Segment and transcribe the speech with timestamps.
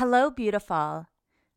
[0.00, 1.08] Hello, beautiful.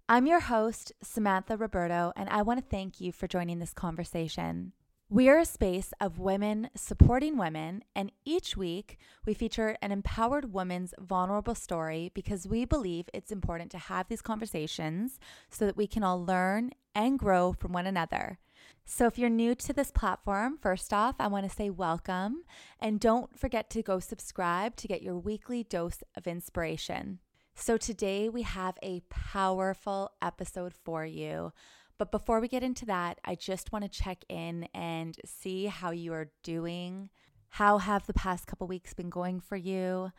[0.10, 4.74] I'm your host, Samantha Roberto, and I want to thank you for joining this conversation.
[5.08, 10.52] We are a space of women supporting women, and each week we feature an empowered
[10.52, 15.88] woman's vulnerable story because we believe it's important to have these conversations so that we
[15.88, 18.40] can all learn and grow from one another.
[18.84, 22.44] So, if you're new to this platform, first off, I want to say welcome
[22.78, 27.20] and don't forget to go subscribe to get your weekly dose of inspiration.
[27.56, 31.54] So, today we have a powerful episode for you.
[31.98, 35.92] But before we get into that, I just want to check in and see how
[35.92, 37.10] you are doing.
[37.50, 40.12] How have the past couple weeks been going for you?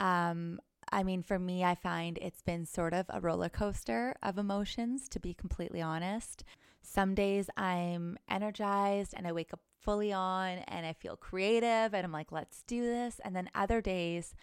[0.00, 0.58] Um,
[0.90, 5.08] I mean, for me, I find it's been sort of a roller coaster of emotions,
[5.10, 6.42] to be completely honest.
[6.80, 12.04] Some days I'm energized and I wake up fully on and I feel creative and
[12.04, 13.20] I'm like, let's do this.
[13.22, 14.34] And then other days,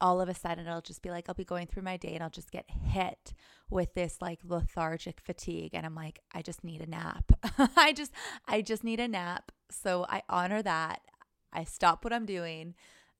[0.00, 2.22] all of a sudden it'll just be like I'll be going through my day and
[2.22, 3.32] I'll just get hit
[3.70, 7.32] with this like lethargic fatigue and I'm like I just need a nap.
[7.76, 8.12] I just
[8.46, 9.52] I just need a nap.
[9.70, 11.00] So I honor that.
[11.52, 12.74] I stop what I'm doing.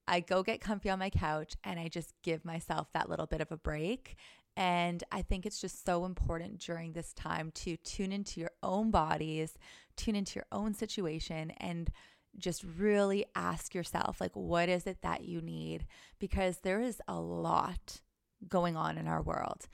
[0.07, 3.41] I go get comfy on my couch and I just give myself that little bit
[3.41, 4.17] of a break.
[4.57, 8.91] And I think it's just so important during this time to tune into your own
[8.91, 9.55] bodies,
[9.97, 11.91] tune into your own situation and
[12.39, 15.87] just really ask yourself like what is it that you need?
[16.19, 18.01] Because there is a lot
[18.49, 19.69] going on in our world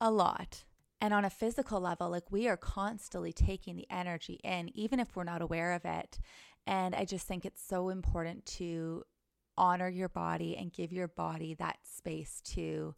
[0.00, 0.64] a lot.
[1.00, 5.14] And on a physical level like we are constantly taking the energy in even if
[5.14, 6.18] we're not aware of it.
[6.66, 9.04] And i just think it's so important to
[9.58, 12.94] honor your body and give your body that space to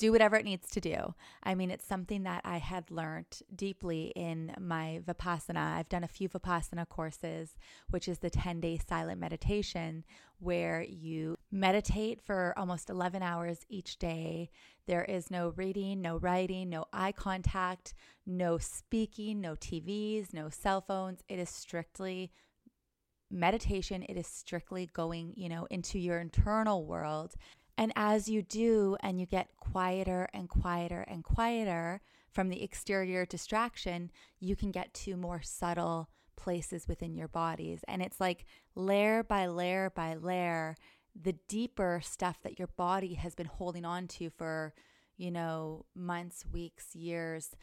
[0.00, 1.14] do whatever it needs to do.
[1.42, 5.76] I mean, it's something that I had learned deeply in my Vipassana.
[5.76, 7.54] I've done a few Vipassana courses,
[7.90, 10.04] which is the 10 day silent meditation,
[10.38, 14.50] where you meditate for almost 11 hours each day.
[14.86, 17.92] There is no reading, no writing, no eye contact,
[18.24, 21.20] no speaking, no TVs, no cell phones.
[21.28, 22.32] It is strictly
[23.30, 24.02] meditation.
[24.08, 27.34] It is strictly going, you know, into your internal world
[27.80, 33.24] and as you do, and you get quieter and quieter and quieter from the exterior
[33.24, 37.80] distraction, you can get to more subtle places within your bodies.
[37.88, 40.76] And it's like layer by layer by layer,
[41.18, 44.74] the deeper stuff that your body has been holding on to for,
[45.16, 47.56] you know, months, weeks, years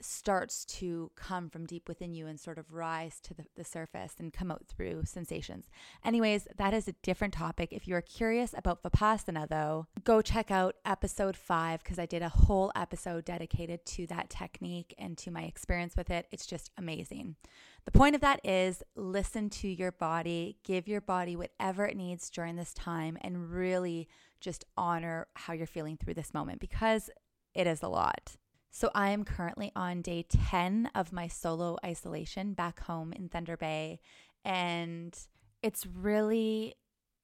[0.00, 4.14] starts to come from deep within you and sort of rise to the, the, surface
[4.18, 5.68] and come out through sensations.
[6.04, 7.72] Anyways, that is a different topic.
[7.72, 12.28] If you're curious about Vipassana, though, go check out episode five because I did a
[12.28, 16.26] whole episode dedicated to that technique and to my experience with it.
[16.30, 17.36] It's just amazing.
[17.84, 22.30] The point of that is listen to your body, give your body whatever it needs
[22.30, 24.08] during this time, and really
[24.40, 27.10] just honor how you're feeling through this moment because
[27.54, 28.36] it is a lot.
[28.70, 33.56] So I am currently on day 10 of my solo isolation back home in Thunder
[33.56, 34.00] Bay.
[34.44, 35.18] And
[35.62, 36.74] it's really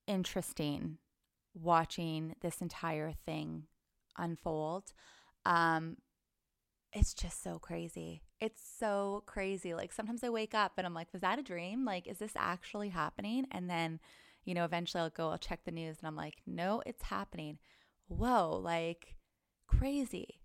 [0.06, 0.98] interesting
[1.54, 3.64] watching this entire thing
[4.16, 4.92] unfold.
[5.46, 5.98] Um,
[6.92, 8.22] it's just so crazy.
[8.40, 9.74] It's so crazy.
[9.74, 11.84] Like sometimes I wake up and I'm like, was that a dream?
[11.84, 13.46] Like, is this actually happening?
[13.50, 14.00] And then,
[14.44, 17.58] you know, eventually I'll go, I'll check the news and I'm like, no, it's happening.
[18.06, 19.16] Whoa, like
[19.66, 20.40] crazy.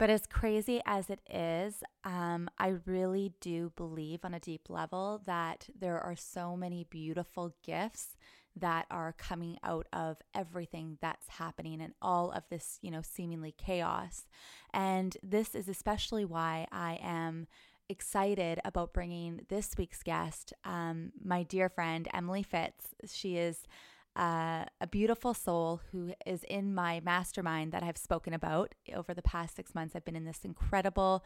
[0.00, 5.20] But as crazy as it is, um, I really do believe on a deep level
[5.26, 8.16] that there are so many beautiful gifts
[8.56, 13.54] that are coming out of everything that's happening and all of this, you know, seemingly
[13.58, 14.24] chaos.
[14.72, 17.46] And this is especially why I am
[17.90, 22.94] excited about bringing this week's guest, um, my dear friend Emily Fitz.
[23.06, 23.66] She is
[24.16, 29.22] uh, a beautiful soul who is in my mastermind that I've spoken about over the
[29.22, 29.94] past six months.
[29.94, 31.24] I've been in this incredible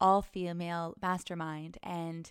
[0.00, 2.30] all female mastermind, and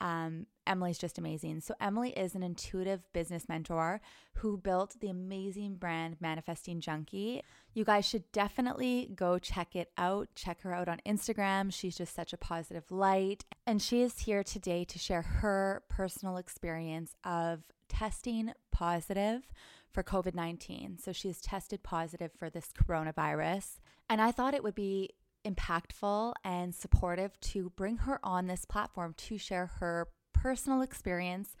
[0.00, 1.60] um, Emily's just amazing.
[1.60, 4.00] So, Emily is an intuitive business mentor
[4.36, 7.42] who built the amazing brand Manifesting Junkie.
[7.74, 10.28] You guys should definitely go check it out.
[10.34, 11.72] Check her out on Instagram.
[11.72, 13.44] She's just such a positive light.
[13.66, 19.50] And she is here today to share her personal experience of testing positive
[19.92, 20.98] for COVID 19.
[20.98, 23.80] So she's tested positive for this coronavirus.
[24.08, 25.10] And I thought it would be
[25.44, 31.56] impactful and supportive to bring her on this platform to share her personal experience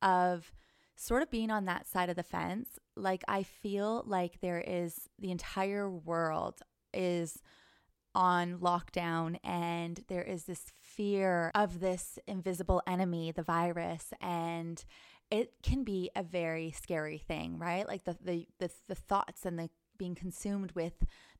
[0.00, 0.52] of
[0.96, 2.78] sort of being on that side of the fence.
[2.96, 6.60] Like, I feel like there is the entire world
[6.92, 7.40] is
[8.14, 14.84] on lockdown and there is this fear of this invisible enemy, the virus, and
[15.32, 17.88] it can be a very scary thing, right?
[17.88, 20.92] Like the the the, the thoughts and the being consumed with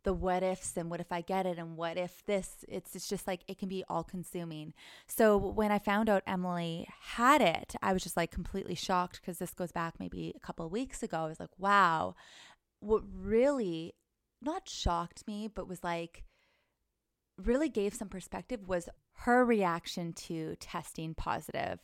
[0.05, 2.65] the what ifs and what if I get it and what if this.
[2.69, 4.73] It's, it's just like it can be all consuming.
[5.07, 9.39] So when I found out Emily had it, I was just like completely shocked because
[9.39, 11.19] this goes back maybe a couple weeks ago.
[11.19, 12.15] I was like, wow.
[12.81, 13.95] What really
[14.41, 16.25] not shocked me, but was like,
[17.37, 18.89] really gave some perspective was
[19.25, 21.79] her reaction to testing positive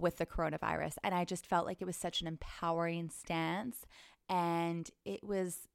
[0.00, 0.94] with the coronavirus.
[1.02, 3.86] And I just felt like it was such an empowering stance.
[4.28, 5.68] And it was,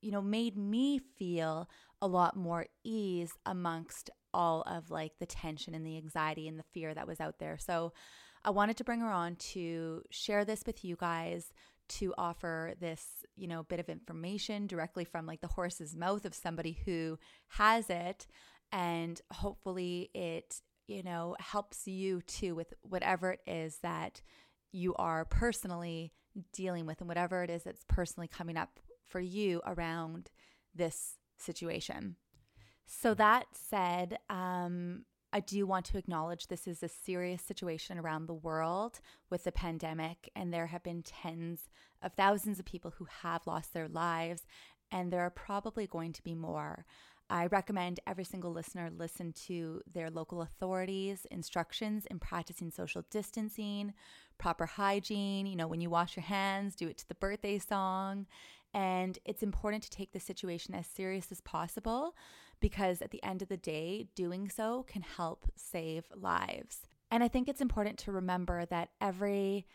[0.00, 1.68] you know, made me feel
[2.02, 6.64] a lot more ease amongst all of like the tension and the anxiety and the
[6.72, 7.58] fear that was out there.
[7.58, 7.92] So
[8.44, 11.52] I wanted to bring her on to share this with you guys
[11.88, 16.34] to offer this, you know, bit of information directly from like the horse's mouth of
[16.34, 17.18] somebody who
[17.48, 18.26] has it
[18.72, 24.20] and hopefully it you know helps you too with whatever it is that
[24.72, 26.12] you are personally
[26.52, 30.30] dealing with and whatever it is that's personally coming up for you around
[30.74, 32.16] this situation
[32.86, 38.26] so that said um, I do want to acknowledge this is a serious situation around
[38.26, 39.00] the world
[39.30, 41.68] with the pandemic, and there have been tens
[42.02, 44.42] of thousands of people who have lost their lives,
[44.90, 46.84] and there are probably going to be more.
[47.30, 53.94] I recommend every single listener listen to their local authorities' instructions in practicing social distancing,
[54.36, 55.46] proper hygiene.
[55.46, 58.26] You know, when you wash your hands, do it to the birthday song.
[58.74, 62.16] And it's important to take the situation as serious as possible
[62.60, 66.80] because at the end of the day, doing so can help save lives.
[67.12, 69.66] And I think it's important to remember that every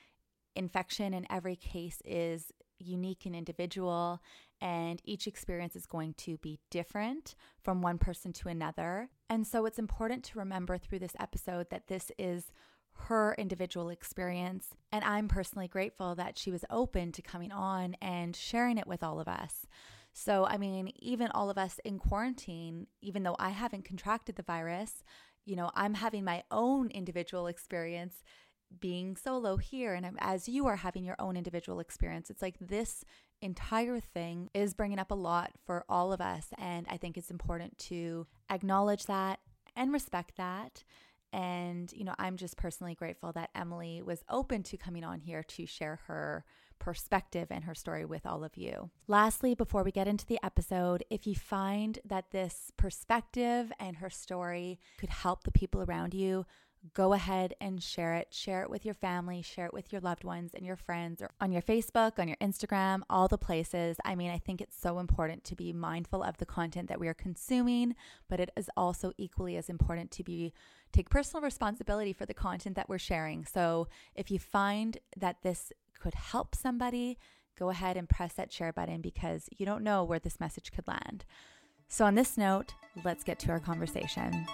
[0.55, 4.21] infection and every case is unique and individual,
[4.65, 9.09] and each experience is going to be different from one person to another.
[9.29, 12.51] And so it's important to remember through this episode that this is
[12.93, 14.69] her individual experience.
[14.91, 19.03] And I'm personally grateful that she was open to coming on and sharing it with
[19.03, 19.67] all of us.
[20.13, 24.41] So, I mean, even all of us in quarantine, even though I haven't contracted the
[24.41, 25.03] virus,
[25.45, 28.23] you know, I'm having my own individual experience
[28.79, 33.05] being solo here and as you are having your own individual experience it's like this
[33.41, 37.31] entire thing is bringing up a lot for all of us and i think it's
[37.31, 39.39] important to acknowledge that
[39.75, 40.83] and respect that
[41.33, 45.43] and you know i'm just personally grateful that emily was open to coming on here
[45.43, 46.45] to share her
[46.79, 48.89] perspective and her story with all of you.
[49.07, 54.09] Lastly, before we get into the episode, if you find that this perspective and her
[54.09, 56.45] story could help the people around you,
[56.93, 58.27] go ahead and share it.
[58.31, 61.31] Share it with your family, share it with your loved ones and your friends, or
[61.41, 63.97] on your Facebook, on your Instagram, all the places.
[64.05, 67.07] I mean, I think it's so important to be mindful of the content that we
[67.07, 67.95] are consuming,
[68.29, 70.53] but it is also equally as important to be
[70.91, 73.45] take personal responsibility for the content that we're sharing.
[73.45, 77.17] So if you find that this could help somebody,
[77.57, 80.87] go ahead and press that share button because you don't know where this message could
[80.87, 81.25] land.
[81.87, 82.73] So, on this note,
[83.03, 84.47] let's get to our conversation.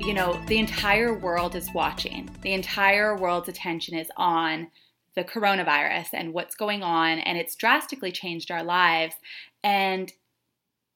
[0.00, 2.30] You know, the entire world is watching.
[2.42, 4.68] The entire world's attention is on
[5.14, 9.14] the coronavirus and what's going on, and it's drastically changed our lives.
[9.62, 10.10] And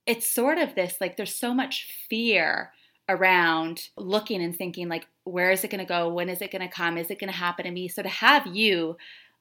[0.07, 2.73] it's sort of this like, there's so much fear
[3.09, 6.09] around looking and thinking, like, where is it going to go?
[6.09, 6.97] When is it going to come?
[6.97, 7.89] Is it going to happen to me?
[7.89, 8.97] So to have you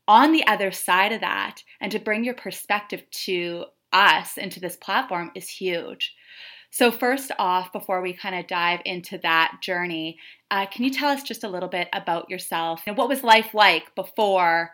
[0.08, 4.76] on the other side of that and to bring your perspective to us into this
[4.76, 6.14] platform is huge.
[6.74, 10.18] So, first off, before we kind of dive into that journey,
[10.50, 12.82] uh, can you tell us just a little bit about yourself?
[12.88, 14.72] And what was life like before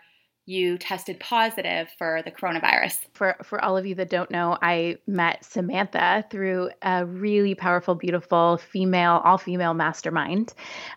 [0.49, 2.97] you tested positive for the coronavirus.
[3.13, 7.93] For for all of you that don't know, I met Samantha through a really powerful,
[7.93, 10.53] beautiful female, all female mastermind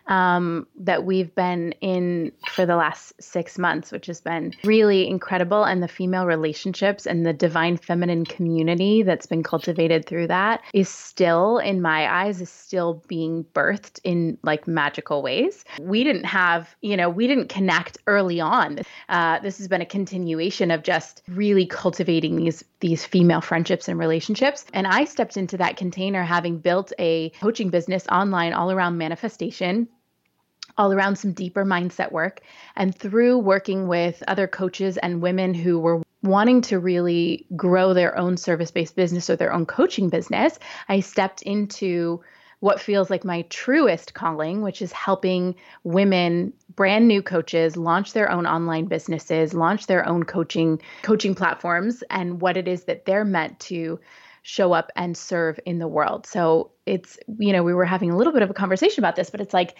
[0.07, 5.63] um, that we've been in for the last six months, which has been really incredible.
[5.63, 10.89] And the female relationships and the divine feminine community that's been cultivated through that is
[10.89, 15.63] still, in my eyes, is still being birthed in like magical ways.
[15.79, 18.79] We didn't have, you know, we didn't connect early on.
[19.09, 23.99] Uh, this has been a continuation of just really cultivating these these female friendships and
[23.99, 24.65] relationships.
[24.73, 29.87] And I stepped into that container having built a coaching business online all around manifestation
[30.77, 32.41] all around some deeper mindset work.
[32.75, 38.17] And through working with other coaches and women who were wanting to really grow their
[38.17, 40.57] own service based business or their own coaching business,
[40.87, 42.21] I stepped into
[42.63, 45.53] what feels like my truest calling, which is helping
[45.83, 52.05] women, brand new coaches, launch their own online businesses, launch their own coaching coaching platforms,
[52.09, 53.99] and what it is that they're meant to
[54.43, 56.25] show up and serve in the world.
[56.25, 59.29] So it's, you know, we were having a little bit of a conversation about this,
[59.29, 59.75] but it's like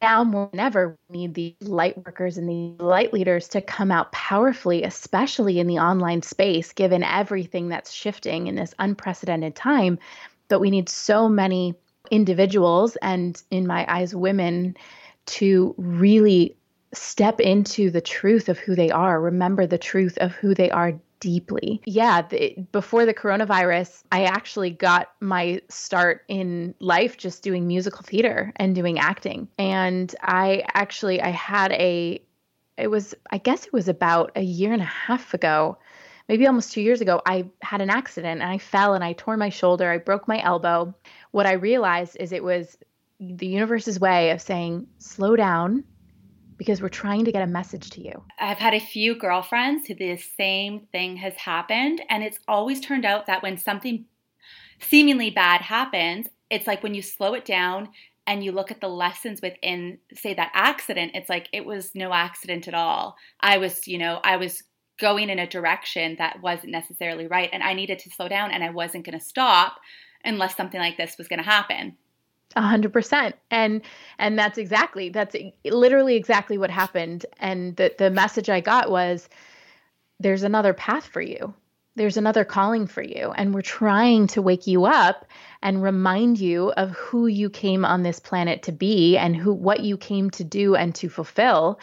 [0.00, 3.90] now more than ever, we need the light workers and the light leaders to come
[3.90, 9.98] out powerfully, especially in the online space, given everything that's shifting in this unprecedented time.
[10.50, 11.74] But we need so many
[12.10, 14.76] individuals and, in my eyes, women
[15.26, 16.56] to really
[16.92, 20.98] step into the truth of who they are, remember the truth of who they are
[21.20, 21.80] deeply.
[21.84, 28.02] Yeah, the, before the coronavirus, I actually got my start in life just doing musical
[28.02, 29.48] theater and doing acting.
[29.58, 32.22] And I actually I had a
[32.76, 35.78] it was I guess it was about a year and a half ago,
[36.30, 39.36] maybe almost 2 years ago, I had an accident and I fell and I tore
[39.36, 40.94] my shoulder, I broke my elbow.
[41.32, 42.78] What I realized is it was
[43.18, 45.82] the universe's way of saying slow down
[46.56, 48.22] because we're trying to get a message to you.
[48.38, 53.04] I've had a few girlfriends who the same thing has happened, and it's always turned
[53.04, 54.04] out that when something
[54.78, 57.88] seemingly bad happens, it's like when you slow it down
[58.28, 62.12] and you look at the lessons within, say, that accident, it's like it was no
[62.12, 63.16] accident at all.
[63.40, 64.62] I was, you know, I was
[65.00, 68.62] going in a direction that wasn't necessarily right, and I needed to slow down, and
[68.62, 69.80] I wasn't going to stop
[70.24, 71.96] unless something like this was going to happen.
[72.56, 73.36] A hundred percent.
[73.50, 73.82] And
[74.18, 77.24] and that's exactly that's literally exactly what happened.
[77.38, 79.28] And the the message I got was
[80.18, 81.54] there's another path for you.
[81.94, 83.32] There's another calling for you.
[83.36, 85.26] And we're trying to wake you up
[85.62, 89.80] and remind you of who you came on this planet to be and who what
[89.80, 91.78] you came to do and to fulfill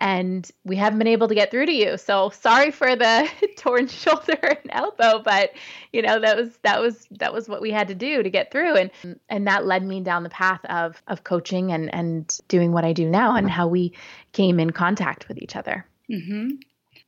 [0.00, 1.96] and we haven't been able to get through to you.
[1.98, 5.52] So sorry for the torn shoulder and elbow, but
[5.92, 8.50] you know that was that was that was what we had to do to get
[8.50, 8.90] through, and
[9.28, 12.92] and that led me down the path of of coaching and and doing what I
[12.92, 13.92] do now, and how we
[14.32, 15.86] came in contact with each other.
[16.10, 16.56] Mm-hmm.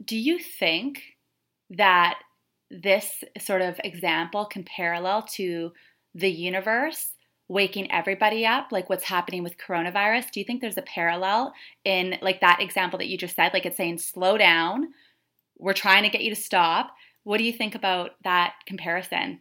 [0.05, 1.03] Do you think
[1.71, 2.19] that
[2.71, 5.73] this sort of example can parallel to
[6.15, 7.09] the universe
[7.53, 11.53] waking everybody up like what's happening with coronavirus do you think there's a parallel
[11.85, 14.89] in like that example that you just said like it's saying slow down.
[15.59, 16.95] We're trying to get you to stop.
[17.25, 19.41] What do you think about that comparison?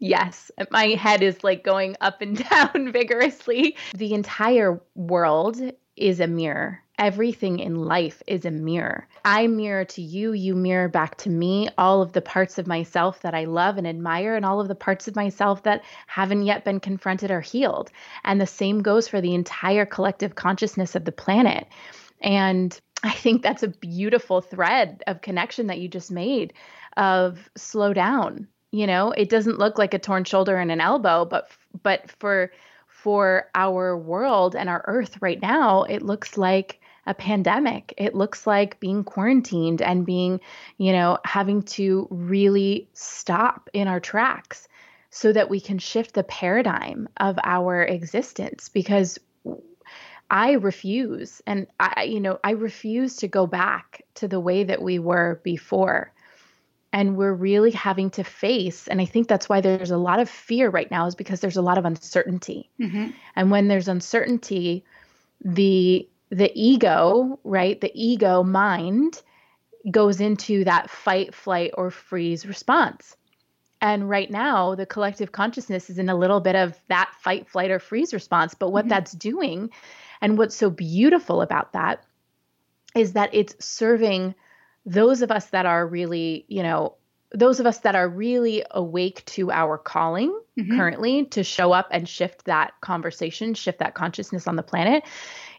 [0.00, 3.76] Yes, my head is like going up and down vigorously.
[3.94, 5.60] The entire world
[5.96, 9.06] is a mirror everything in life is a mirror.
[9.24, 13.22] I mirror to you, you mirror back to me all of the parts of myself
[13.22, 16.64] that I love and admire, and all of the parts of myself that haven't yet
[16.64, 17.90] been confronted or healed.
[18.24, 21.68] And the same goes for the entire collective consciousness of the planet.
[22.20, 26.52] And I think that's a beautiful thread of connection that you just made
[26.96, 28.48] of slow down.
[28.72, 31.50] You know, it doesn't look like a torn shoulder and an elbow, but
[31.82, 32.50] but for
[32.88, 36.77] for our world and our earth right now, it looks like
[37.08, 37.94] a pandemic.
[37.96, 40.40] It looks like being quarantined and being,
[40.76, 44.68] you know, having to really stop in our tracks
[45.10, 49.18] so that we can shift the paradigm of our existence because
[50.30, 54.82] I refuse and I you know, I refuse to go back to the way that
[54.82, 56.12] we were before.
[56.92, 60.28] And we're really having to face and I think that's why there's a lot of
[60.28, 62.68] fear right now is because there's a lot of uncertainty.
[62.78, 63.08] Mm-hmm.
[63.34, 64.84] And when there's uncertainty,
[65.42, 67.80] the the ego, right?
[67.80, 69.22] The ego mind
[69.90, 73.16] goes into that fight, flight, or freeze response.
[73.80, 77.70] And right now, the collective consciousness is in a little bit of that fight, flight,
[77.70, 78.54] or freeze response.
[78.54, 78.90] But what mm-hmm.
[78.90, 79.70] that's doing,
[80.20, 82.04] and what's so beautiful about that,
[82.96, 84.34] is that it's serving
[84.84, 86.94] those of us that are really, you know,
[87.32, 90.76] those of us that are really awake to our calling mm-hmm.
[90.76, 95.04] currently to show up and shift that conversation, shift that consciousness on the planet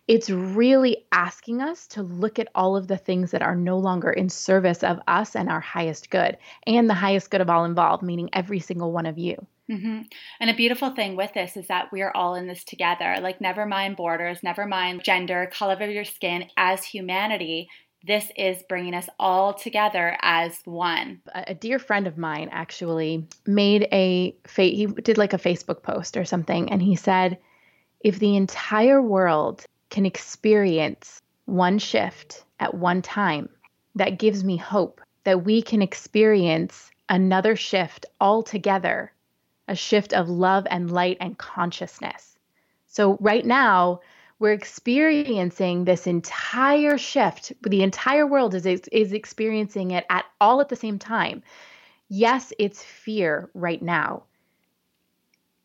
[0.09, 4.09] it's really asking us to look at all of the things that are no longer
[4.09, 6.35] in service of us and our highest good
[6.65, 9.35] and the highest good of all involved, meaning every single one of you.
[9.69, 10.01] Mm-hmm.
[10.39, 13.17] And a beautiful thing with this is that we're all in this together.
[13.21, 16.45] Like, never mind borders, never mind gender, color of your skin.
[16.57, 17.69] As humanity,
[18.03, 21.21] this is bringing us all together as one.
[21.35, 26.25] A dear friend of mine actually made a he did like a Facebook post or
[26.25, 27.37] something, and he said,
[27.99, 33.49] if the entire world can experience one shift at one time,
[33.95, 39.11] that gives me hope that we can experience another shift altogether,
[39.67, 42.37] a shift of love and light and consciousness.
[42.87, 44.01] So, right now,
[44.39, 47.51] we're experiencing this entire shift.
[47.61, 51.43] The entire world is, is experiencing it at all at the same time.
[52.07, 54.23] Yes, it's fear right now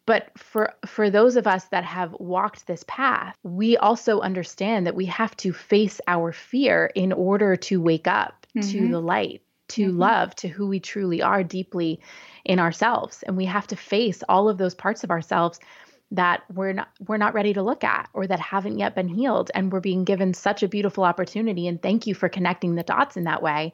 [0.06, 4.94] but for for those of us that have walked this path we also understand that
[4.94, 8.68] we have to face our fear in order to wake up mm-hmm.
[8.68, 9.99] to the light to mm-hmm.
[9.99, 12.00] love to who we truly are deeply
[12.44, 15.58] in ourselves and we have to face all of those parts of ourselves
[16.11, 19.50] that we're not we're not ready to look at or that haven't yet been healed.
[19.54, 21.66] And we're being given such a beautiful opportunity.
[21.66, 23.73] And thank you for connecting the dots in that way.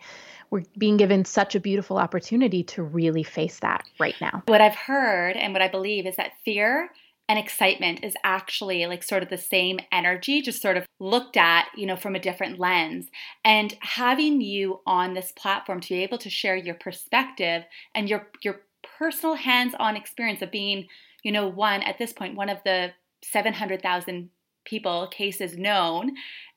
[0.50, 4.42] We're being given such a beautiful opportunity to really face that right now.
[4.46, 6.90] What i've heard and what i believe is that fear
[7.30, 11.66] and excitement is actually like sort of the same energy just sort of looked at
[11.76, 13.08] you know from a different lens.
[13.44, 17.62] And having you on this platform to be able to share your perspective
[17.94, 18.62] and your your
[18.98, 20.88] personal hands-on experience of being
[21.22, 24.30] you know, one at this point, one of the 700,000
[24.64, 26.12] people cases known,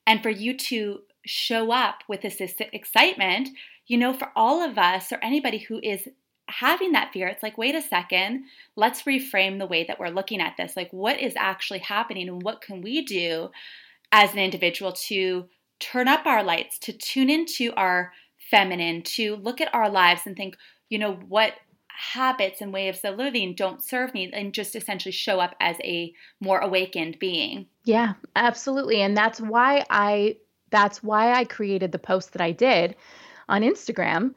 [0.06, 3.50] and for you to show up with this excitement,
[3.88, 6.08] you know, for all of us or anybody who is
[6.50, 8.44] having that fear, it's like, wait a second,
[8.75, 10.75] let's reframe the way that we're looking at this.
[10.75, 13.50] Like, what is actually happening, and what can we do
[14.12, 15.48] as an individual to
[15.80, 18.12] turn up our lights, to tune into our
[18.51, 20.56] feminine, to look at our lives and think,
[20.89, 21.53] you know, what
[21.96, 26.14] habits and ways of living don't serve me and just essentially show up as a
[26.40, 27.68] more awakened being.
[27.86, 29.02] Yeah, absolutely.
[29.02, 30.38] And that's why I
[30.70, 32.96] that's why I created the post that I did
[33.48, 34.34] on Instagram.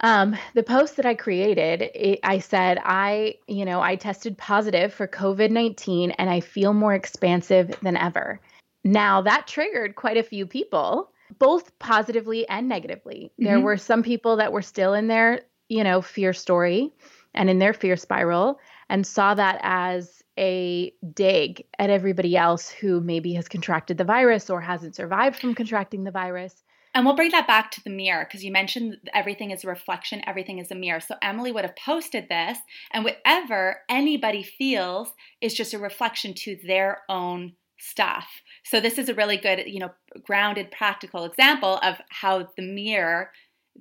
[0.00, 4.92] Um, the post that I created, it, I said, I, you know, I tested positive
[4.92, 8.40] for COVID 19 and I feel more expansive than ever.
[8.84, 13.32] Now, that triggered quite a few people, both positively and negatively.
[13.32, 13.44] Mm-hmm.
[13.44, 16.92] There were some people that were still in their you know, fear story
[17.32, 18.60] and in their fear spiral
[18.90, 24.50] and saw that as a dig at everybody else who maybe has contracted the virus
[24.50, 26.62] or hasn't survived from contracting the virus.
[26.94, 30.20] And we'll bring that back to the mirror because you mentioned everything is a reflection,
[30.26, 31.00] everything is a mirror.
[31.00, 32.58] So Emily would have posted this,
[32.90, 35.08] and whatever anybody feels
[35.40, 38.28] is just a reflection to their own stuff.
[38.64, 39.90] So this is a really good, you know,
[40.22, 43.30] grounded practical example of how the mirror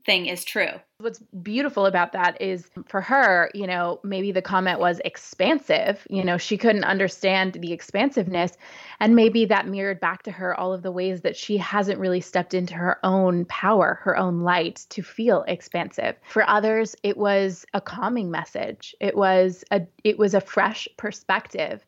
[0.05, 0.71] thing is true.
[0.99, 6.05] What's beautiful about that is for her, you know, maybe the comment was expansive.
[6.09, 8.57] You know, she couldn't understand the expansiveness.
[8.99, 12.21] And maybe that mirrored back to her all of the ways that she hasn't really
[12.21, 16.15] stepped into her own power, her own light to feel expansive.
[16.23, 18.95] For others, it was a calming message.
[18.99, 21.85] It was a it was a fresh perspective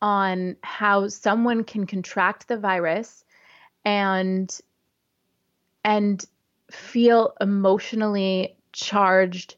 [0.00, 3.24] on how someone can contract the virus
[3.84, 4.60] and
[5.84, 6.24] and
[6.72, 9.56] feel emotionally charged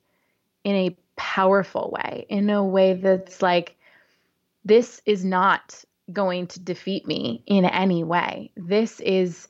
[0.64, 3.76] in a powerful way, in a way that's like,
[4.64, 8.50] this is not going to defeat me in any way.
[8.56, 9.48] This is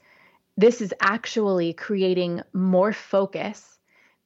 [0.57, 3.79] this is actually creating more focus.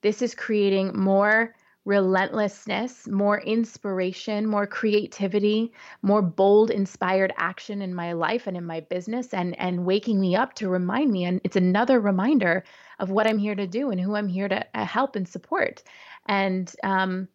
[0.03, 1.55] This is creating more
[1.88, 5.72] relentlessness, more inspiration, more creativity,
[6.03, 10.37] more bold, inspired action in my life and in my business and and waking me
[10.37, 12.62] up to remind me and it's another reminder
[12.98, 15.83] of what I'm here to do and who I'm here to uh, help and support.
[16.27, 17.27] And um,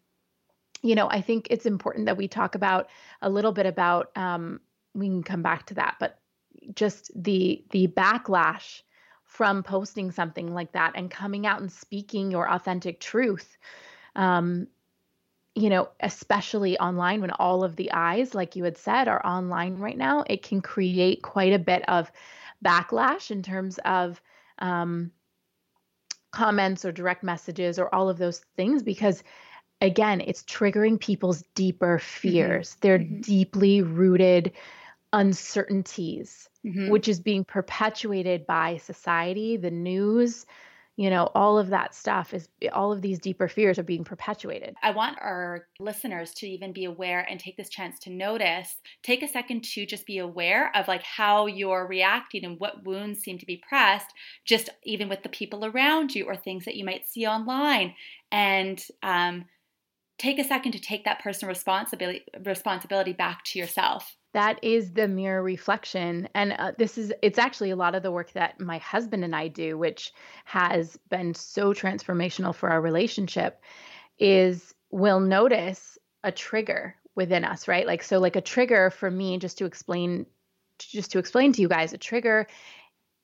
[0.83, 2.89] you know, I think it's important that we talk about
[3.23, 4.61] a little bit about um,
[4.93, 6.19] we can come back to that, but
[6.75, 8.83] just the the backlash
[9.23, 13.57] from posting something like that and coming out and speaking your authentic truth
[14.15, 14.67] um,
[15.55, 19.77] you know, especially online when all of the eyes, like you had said, are online
[19.77, 22.11] right now, it can create quite a bit of
[22.63, 24.19] backlash in terms of
[24.59, 25.11] um,
[26.33, 29.23] comments or direct messages or all of those things because
[29.81, 32.29] again it's triggering people's deeper mm-hmm.
[32.29, 32.79] fears mm-hmm.
[32.81, 33.21] their mm-hmm.
[33.21, 34.51] deeply rooted
[35.13, 36.89] uncertainties mm-hmm.
[36.89, 40.47] which is being perpetuated by society the news
[40.95, 44.75] you know all of that stuff is all of these deeper fears are being perpetuated.
[44.83, 49.23] I want our listeners to even be aware and take this chance to notice take
[49.23, 53.37] a second to just be aware of like how you're reacting and what wounds seem
[53.39, 54.13] to be pressed
[54.45, 57.95] just even with the people around you or things that you might see online.
[58.31, 59.45] And um,
[60.17, 65.07] take a second to take that personal responsibility responsibility back to yourself that is the
[65.07, 66.27] mirror reflection.
[66.35, 69.35] And uh, this is it's actually a lot of the work that my husband and
[69.35, 70.13] i do which
[70.45, 73.61] has been so transformational for our relationship
[74.19, 77.87] is we'll notice a trigger within us right?
[77.87, 80.25] Like so like a trigger for me just to explain
[80.79, 82.47] just to explain to you guys a trigger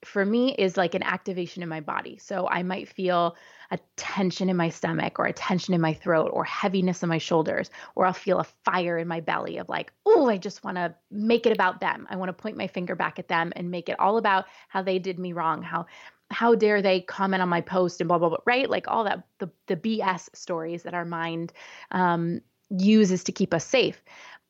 [0.03, 2.17] for me is like an activation in my body.
[2.17, 3.35] So I might feel
[3.71, 7.17] a tension in my stomach or a tension in my throat or heaviness in my
[7.17, 10.77] shoulders, or I'll feel a fire in my belly of like, oh, I just want
[10.77, 12.07] to make it about them.
[12.09, 14.81] I want to point my finger back at them and make it all about how
[14.81, 15.85] they did me wrong, how
[16.31, 18.69] how dare they comment on my post and blah blah blah, right?
[18.69, 21.51] Like all that the the BS stories that our mind
[21.91, 24.03] um, uses to keep us safe.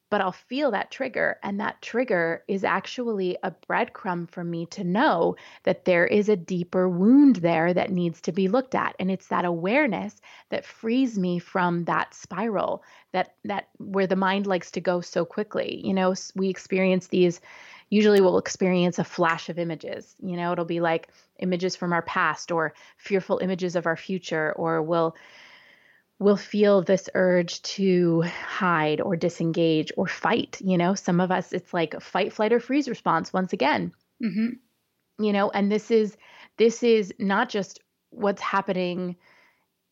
[0.10, 1.38] But I'll feel that trigger.
[1.44, 6.36] And that trigger is actually a breadcrumb for me to know that there is a
[6.36, 8.96] deeper wound there that needs to be looked at.
[9.00, 10.16] And it's that awareness
[10.50, 15.26] that frees me from that spiral that, that where the mind likes to go so
[15.26, 15.82] quickly.
[15.86, 17.42] You know, we experience these,
[17.90, 20.16] usually we'll experience a flash of images.
[20.22, 24.54] You know, it'll be like images from our past or fearful images of our future,
[24.54, 25.16] or we'll,
[26.20, 30.58] will feel this urge to hide or disengage or fight.
[30.62, 33.94] You know, some of us, it's like fight, flight, or freeze response once again.
[34.22, 35.24] Mm-hmm.
[35.24, 36.18] You know, and this is
[36.58, 37.80] this is not just
[38.10, 39.16] what's happening,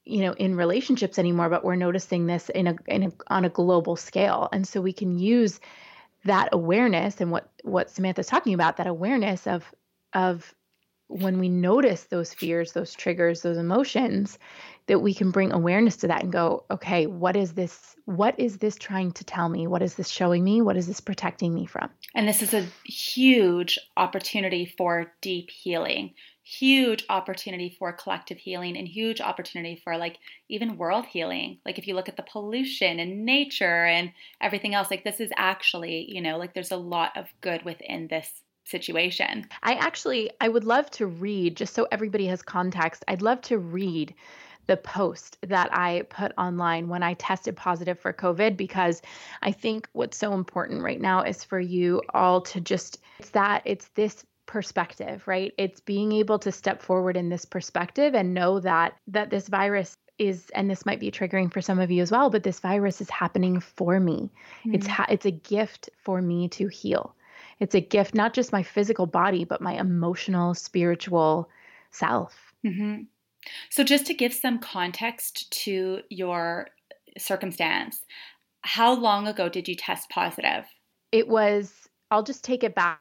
[0.04, 3.50] you know, in relationships anymore, but we're noticing this in a, in a on a
[3.50, 5.60] global scale, and so we can use
[6.26, 9.64] that awareness and what what Samantha's talking about, that awareness of
[10.14, 10.54] of
[11.08, 14.38] when we notice those fears, those triggers, those emotions,
[14.88, 17.96] that we can bring awareness to that and go, okay, what is this?
[18.06, 19.68] What is this trying to tell me?
[19.68, 20.62] What is this showing me?
[20.62, 21.90] What is this protecting me from?
[22.16, 28.88] And this is a huge opportunity for deep healing, huge opportunity for collective healing, and
[28.88, 31.60] huge opportunity for like even world healing.
[31.66, 35.32] Like if you look at the pollution and nature and everything else, like this is
[35.36, 38.32] actually, you know, like there's a lot of good within this
[38.68, 39.46] situation.
[39.64, 43.04] I actually I would love to read just so everybody has context.
[43.08, 44.14] I'd love to read
[44.68, 49.02] the post that I put online when I tested positive for COVID because
[49.42, 53.62] I think what's so important right now is for you all to just it's that
[53.66, 55.54] it's this perspective, right?
[55.58, 59.98] It's being able to step forward in this perspective and know that that this virus
[60.18, 63.02] is and this might be triggering for some of you as well, but this virus
[63.02, 64.32] is happening for me.
[64.60, 64.76] Mm-hmm.
[64.76, 67.16] It's ha- it's a gift for me to heal.
[67.60, 71.50] It's a gift not just my physical body but my emotional, spiritual
[71.92, 72.54] self.
[72.66, 73.04] Mm-hmm.
[73.70, 76.68] So, just to give some context to your
[77.18, 78.02] circumstance,
[78.62, 80.66] how long ago did you test positive?
[81.12, 81.74] It was,
[82.12, 83.00] I'll just take it back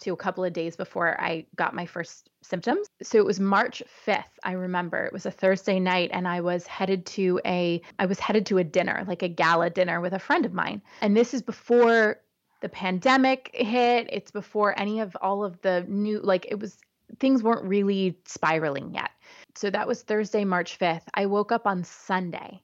[0.00, 2.86] to a couple of days before I got my first symptoms.
[3.02, 5.04] So it was March 5th, I remember.
[5.04, 8.58] It was a Thursday night and I was headed to a I was headed to
[8.58, 10.82] a dinner, like a gala dinner with a friend of mine.
[11.00, 12.20] And this is before
[12.60, 14.08] the pandemic hit.
[14.12, 16.78] It's before any of all of the new like it was
[17.18, 19.10] things weren't really spiraling yet.
[19.54, 21.04] So that was Thursday, March 5th.
[21.14, 22.62] I woke up on Sunday.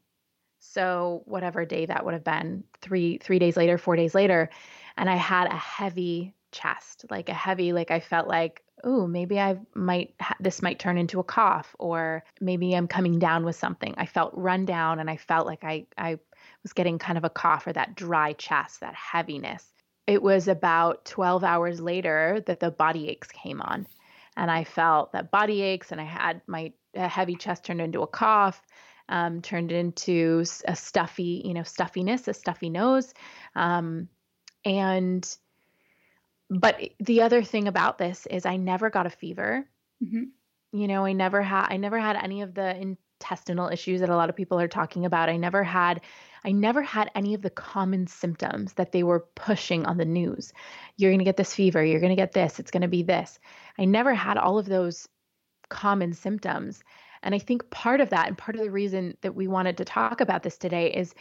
[0.61, 4.51] So whatever day that would have been, 3 3 days later, 4 days later,
[4.97, 9.39] and I had a heavy chest, like a heavy like I felt like, "Oh, maybe
[9.41, 13.95] I might this might turn into a cough or maybe I'm coming down with something."
[13.99, 16.19] I felt run down and I felt like I I
[16.63, 19.74] was getting kind of a cough or that dry chest, that heaviness.
[20.07, 23.87] It was about 12 hours later that the body aches came on
[24.37, 28.07] and I felt that body aches, and I had my heavy chest turned into a
[28.07, 28.61] cough,
[29.09, 33.15] um, turned into a stuffy, you know, stuffiness, a stuffy nose,
[33.55, 34.09] um,
[34.65, 35.37] and
[36.51, 39.67] but the other thing about this is I never got a fever.
[40.03, 40.25] Mm-hmm.
[40.79, 44.17] You know, I never had I never had any of the intestinal issues that a
[44.17, 45.29] lot of people are talking about.
[45.29, 46.01] I never had
[46.45, 50.53] I never had any of the common symptoms that they were pushing on the news.
[50.97, 53.03] You're going to get this fever, you're going to get this, it's going to be
[53.03, 53.39] this.
[53.79, 55.09] I never had all of those
[55.69, 56.83] common symptoms.
[57.23, 59.85] And I think part of that and part of the reason that we wanted to
[59.85, 61.15] talk about this today is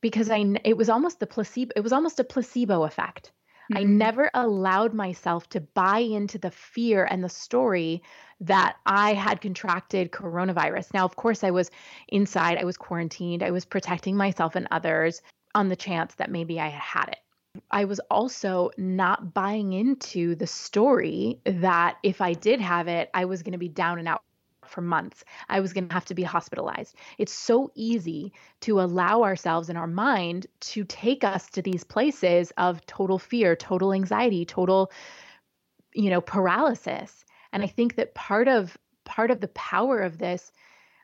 [0.00, 3.32] because I it was almost the placebo it was almost a placebo effect.
[3.72, 3.78] Mm-hmm.
[3.78, 8.02] I never allowed myself to buy into the fear and the story
[8.40, 10.92] that I had contracted coronavirus.
[10.94, 11.70] Now, of course, I was
[12.08, 15.22] inside, I was quarantined, I was protecting myself and others
[15.54, 17.18] on the chance that maybe I had had it.
[17.70, 23.24] I was also not buying into the story that if I did have it, I
[23.24, 24.22] was going to be down and out
[24.68, 25.24] for months.
[25.48, 26.96] I was going to have to be hospitalized.
[27.18, 32.52] It's so easy to allow ourselves in our mind to take us to these places
[32.56, 34.90] of total fear, total anxiety, total
[35.96, 37.24] you know, paralysis.
[37.52, 40.52] And I think that part of part of the power of this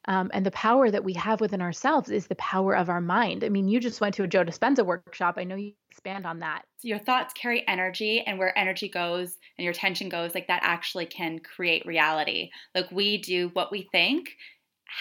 [0.06, 3.44] um, and the power that we have within ourselves is the power of our mind.
[3.44, 5.36] I mean, you just went to a Joe Dispenza workshop.
[5.38, 6.62] I know you expand on that.
[6.78, 10.62] So your thoughts carry energy, and where energy goes and your attention goes, like that
[10.64, 12.50] actually can create reality.
[12.74, 14.30] Like we do what we think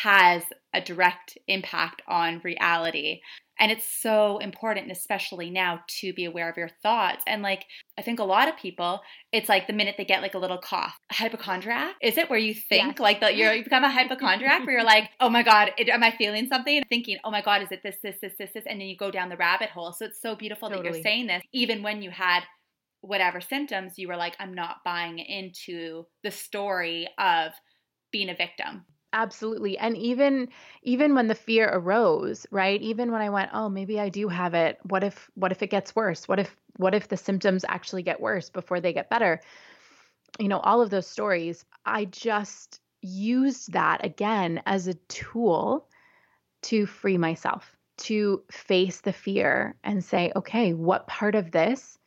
[0.04, 3.22] has a direct impact on reality.
[3.62, 7.24] And it's so important, especially now, to be aware of your thoughts.
[7.28, 10.34] And like, I think a lot of people, it's like the minute they get like
[10.34, 11.96] a little cough, hypochondriac.
[12.02, 13.00] Is it where you think yes.
[13.00, 16.04] like that you're you become a hypochondriac, where you're like, oh my god, it, am
[16.04, 16.82] I feeling something?
[16.90, 19.12] Thinking, oh my god, is it this, this, this, this, this, and then you go
[19.12, 19.94] down the rabbit hole.
[19.94, 20.90] So it's so beautiful totally.
[20.90, 22.42] that you're saying this, even when you had
[23.02, 27.52] whatever symptoms, you were like, I'm not buying into the story of
[28.12, 28.86] being a victim.
[29.14, 29.78] Absolutely.
[29.78, 30.48] And even
[30.84, 32.82] even when the fear arose, right?
[32.82, 34.80] Even when I went, "Oh, maybe I do have it.
[34.84, 36.28] What if what if it gets worse?
[36.30, 39.42] What if what if the symptoms actually get worse before they get better?"
[40.40, 45.88] You know, all of those stories, I just used that again as a tool
[46.64, 52.00] to free myself, to face the fear and say, "Okay, what part of this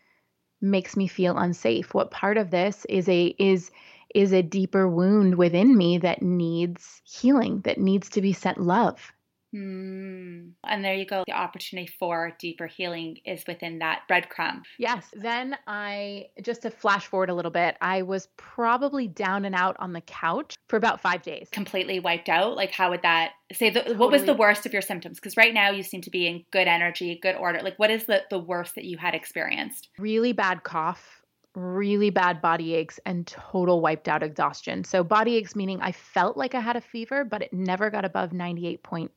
[0.61, 1.95] makes me feel unsafe?
[1.95, 3.71] What part of this is a is
[4.15, 9.13] is a deeper wound within me that needs healing, that needs to be sent love.
[9.55, 10.51] Mm.
[10.65, 11.23] And there you go.
[11.27, 14.63] The opportunity for deeper healing is within that breadcrumb.
[14.79, 15.07] Yes.
[15.15, 19.77] Then I, just to flash forward a little bit, I was probably down and out
[19.79, 21.49] on the couch for about five days.
[21.53, 22.57] Completely wiped out.
[22.57, 23.97] Like, how would that say, the, totally.
[23.97, 25.21] what was the worst of your symptoms?
[25.21, 27.61] Because right now you seem to be in good energy, good order.
[27.63, 29.89] Like, what is the, the worst that you had experienced?
[29.99, 31.24] Really bad cough
[31.55, 34.85] really bad body aches and total wiped out exhaustion.
[34.85, 38.05] So, body aches meaning I felt like I had a fever, but it never got
[38.05, 39.11] above 98.9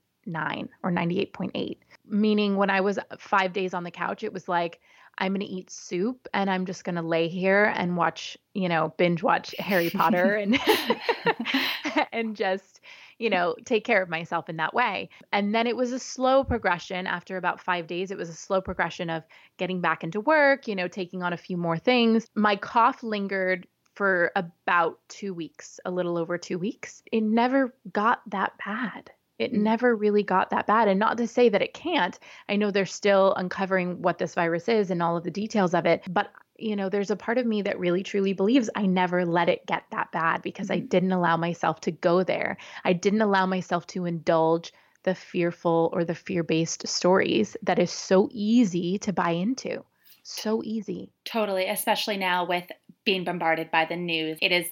[0.83, 1.77] or 98.8.
[2.05, 4.79] Meaning, when I was five days on the couch, it was like,
[5.19, 8.69] I'm going to eat soup and I'm just going to lay here and watch, you
[8.69, 10.59] know, binge watch Harry Potter and
[12.11, 12.81] and just
[13.19, 15.09] you know, take care of myself in that way.
[15.31, 18.11] And then it was a slow progression after about five days.
[18.11, 19.23] It was a slow progression of
[19.57, 22.27] getting back into work, you know, taking on a few more things.
[22.35, 27.01] My cough lingered for about two weeks, a little over two weeks.
[27.11, 29.11] It never got that bad.
[29.39, 29.61] It mm.
[29.61, 30.87] never really got that bad.
[30.87, 32.17] And not to say that it can't.
[32.47, 35.85] I know they're still uncovering what this virus is and all of the details of
[35.85, 39.25] it, but you know, there's a part of me that really truly believes I never
[39.25, 40.87] let it get that bad because I mm-hmm.
[40.87, 42.57] didn't allow myself to go there.
[42.83, 47.91] I didn't allow myself to indulge the fearful or the fear based stories that is
[47.91, 49.83] so easy to buy into.
[50.23, 51.11] So easy.
[51.23, 52.65] Totally, especially now with
[53.05, 54.37] being bombarded by the news.
[54.41, 54.67] It is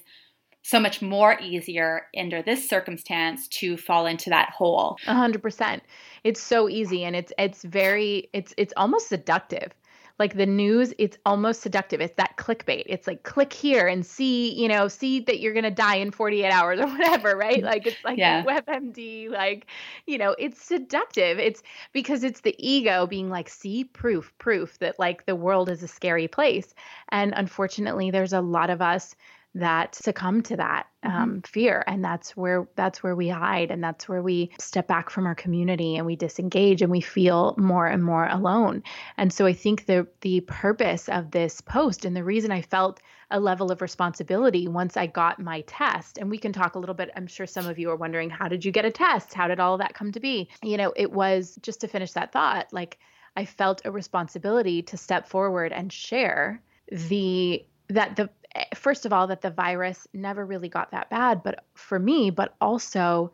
[0.62, 4.96] so much more easier under this circumstance to fall into that hole.
[5.06, 5.82] A hundred percent.
[6.24, 9.72] It's so easy and it's it's very it's it's almost seductive
[10.18, 12.00] like the news it's almost seductive.
[12.00, 12.84] It's that clickbait.
[12.86, 16.10] It's like click here and see you know see that you're going to die in
[16.10, 17.62] 48 hours or whatever right?
[17.62, 17.64] Mm.
[17.64, 18.44] Like it's like yeah.
[18.44, 19.66] webmd like
[20.06, 21.38] you know it's seductive.
[21.38, 25.82] It's because it's the ego being like see proof proof that like the world is
[25.82, 26.74] a scary place.
[27.10, 29.14] And unfortunately there's a lot of us
[29.56, 31.16] that succumb to that mm-hmm.
[31.16, 35.08] um, fear and that's where that's where we hide and that's where we step back
[35.08, 38.82] from our community and we disengage and we feel more and more alone.
[39.16, 43.00] And so i think the the purpose of this post and the reason i felt
[43.30, 46.94] a level of responsibility once i got my test and we can talk a little
[46.94, 49.32] bit i'm sure some of you are wondering how did you get a test?
[49.32, 50.48] How did all of that come to be?
[50.62, 52.98] You know it was just to finish that thought like
[53.36, 58.28] i felt a responsibility to step forward and share the that the
[58.74, 62.54] first of all, that the virus never really got that bad, but for me, but
[62.60, 63.32] also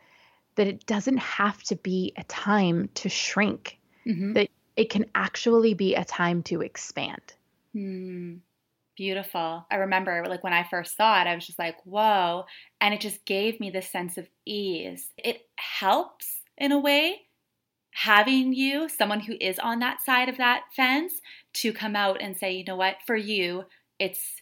[0.57, 4.35] that it doesn't have to be a time to shrink, mm-hmm.
[4.35, 7.35] that it can actually be a time to expand.
[7.73, 8.35] Hmm.
[8.95, 9.67] Beautiful.
[9.71, 12.45] I remember like when I first saw it, I was just like, whoa.
[12.81, 15.09] And it just gave me this sense of ease.
[15.17, 17.23] It helps in a way
[17.93, 21.15] having you, someone who is on that side of that fence,
[21.55, 23.65] to come out and say, you know what, for you,
[23.99, 24.42] it's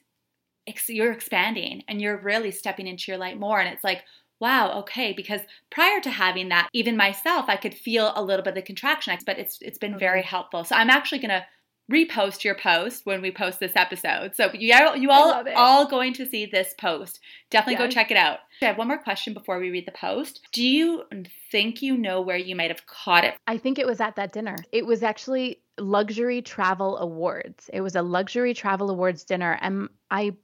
[0.88, 3.60] you're expanding and you're really stepping into your light more.
[3.60, 4.04] And it's like,
[4.40, 8.50] wow, okay, because prior to having that, even myself, I could feel a little bit
[8.50, 10.28] of the contraction, but it's it's been very mm-hmm.
[10.28, 10.64] helpful.
[10.64, 11.44] So I'm actually gonna
[11.90, 14.34] repost your post when we post this episode.
[14.36, 17.20] So you you all all going to see this post.
[17.50, 17.88] Definitely yes.
[17.88, 18.38] go check it out.
[18.62, 20.46] I have one more question before we read the post.
[20.52, 21.04] Do you
[21.50, 23.34] think you know where you might have caught it?
[23.46, 24.56] I think it was at that dinner.
[24.72, 27.68] It was actually luxury travel awards.
[27.72, 30.36] It was a luxury travel awards dinner and I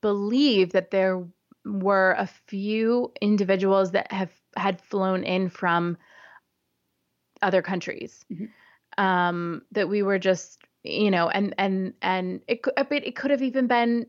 [0.00, 1.24] believe that there
[1.64, 5.96] were a few individuals that have had flown in from
[7.42, 9.04] other countries mm-hmm.
[9.04, 13.42] um, that we were just you know and and and it could it could have
[13.42, 14.06] even been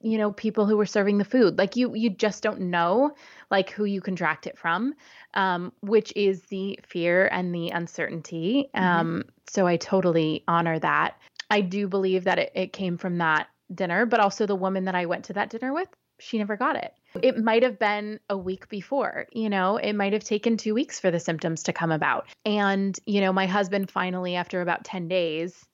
[0.00, 3.10] you know people who were serving the food like you you just don't know
[3.50, 4.94] like who you contract it from
[5.34, 8.84] um, which is the fear and the uncertainty mm-hmm.
[8.84, 11.16] um, so i totally honor that
[11.50, 14.94] i do believe that it, it came from that dinner, but also the woman that
[14.94, 16.92] I went to that dinner with, she never got it.
[17.22, 21.00] It might have been a week before, you know, it might have taken two weeks
[21.00, 22.28] for the symptoms to come about.
[22.44, 25.64] And, you know, my husband finally, after about 10 days,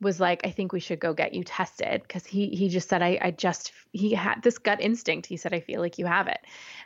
[0.00, 3.02] was like, I think we should go get you tested because he he just said
[3.02, 5.26] I I just he had this gut instinct.
[5.26, 6.38] He said I feel like you have it,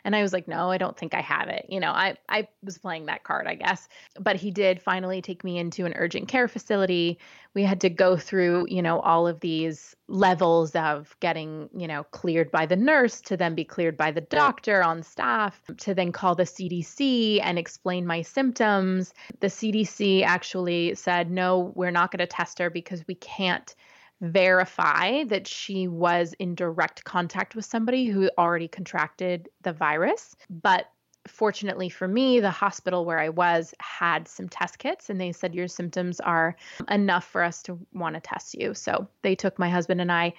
[0.03, 1.65] and I was like, no, I don't think I have it.
[1.69, 3.87] You know, I I was playing that card, I guess.
[4.19, 7.19] But he did finally take me into an urgent care facility.
[7.53, 12.03] We had to go through you know all of these levels of getting, you know,
[12.11, 16.11] cleared by the nurse to then be cleared by the doctor on staff to then
[16.11, 19.13] call the CDC and explain my symptoms.
[19.39, 23.75] The CDC actually said, no, we're not going to test her because we can't
[24.21, 30.35] verify that she was in direct contact with somebody who already contracted the virus.
[30.49, 30.85] But
[31.27, 35.55] fortunately for me, the hospital where I was had some test kits and they said
[35.55, 36.55] your symptoms are
[36.89, 38.73] enough for us to want to test you.
[38.73, 40.33] So they took my husband and I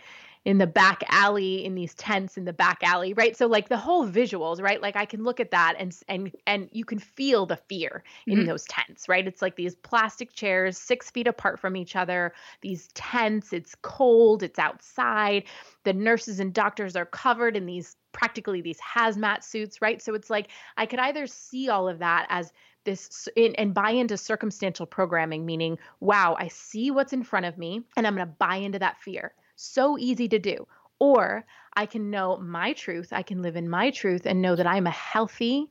[0.47, 3.37] in the back alley in these tents in the back alley right?
[3.37, 4.81] So like the whole visuals right?
[4.81, 8.39] Like i can look at that and and and you can feel the fear in
[8.39, 8.47] mm-hmm.
[8.47, 9.27] those tents right?
[9.27, 14.45] It's like these plastic chairs six feet apart from each other these tents it's cold
[14.45, 15.43] it's outside
[15.83, 20.01] the nurses and doctors are covered in these practically these hazmat suits right?
[20.01, 22.53] So it's like i could either see all of that as
[22.85, 27.59] this in, and buy into circumstantial programming meaning wow i see what's in front of
[27.59, 30.67] me and i'm going to buy into that fear so easy to do.
[30.99, 33.13] Or I can know my truth.
[33.13, 35.71] I can live in my truth and know that I'm a healthy,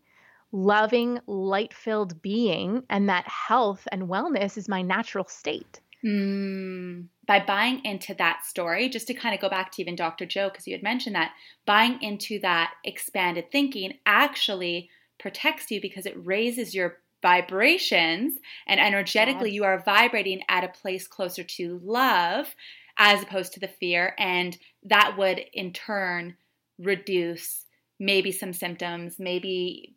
[0.52, 5.80] loving, light filled being, and that health and wellness is my natural state.
[6.06, 10.28] Mm, by buying into that story, just to kind of go back to even Dr.
[10.28, 11.32] Joe, because you had mentioned that,
[11.65, 19.50] buying into that expanded thinking actually protects you because it raises your vibrations and energetically
[19.50, 19.56] yes.
[19.56, 22.56] you are vibrating at a place closer to love
[22.97, 24.15] as opposed to the fear.
[24.17, 26.36] And that would in turn
[26.79, 27.65] reduce
[27.99, 29.95] maybe some symptoms, maybe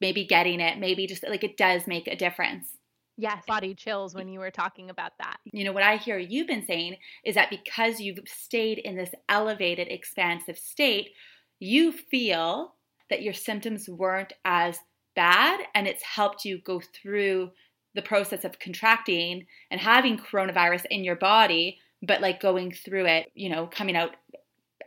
[0.00, 2.76] maybe getting it, maybe just like it does make a difference.
[3.16, 5.38] Yes, body chills when you were talking about that.
[5.52, 9.10] You know, what I hear you've been saying is that because you've stayed in this
[9.28, 11.10] elevated, expansive state,
[11.58, 12.74] you feel
[13.10, 14.78] that your symptoms weren't as
[15.14, 17.50] bad and it's helped you go through
[17.94, 23.30] the process of contracting and having coronavirus in your body but like going through it,
[23.34, 24.14] you know, coming out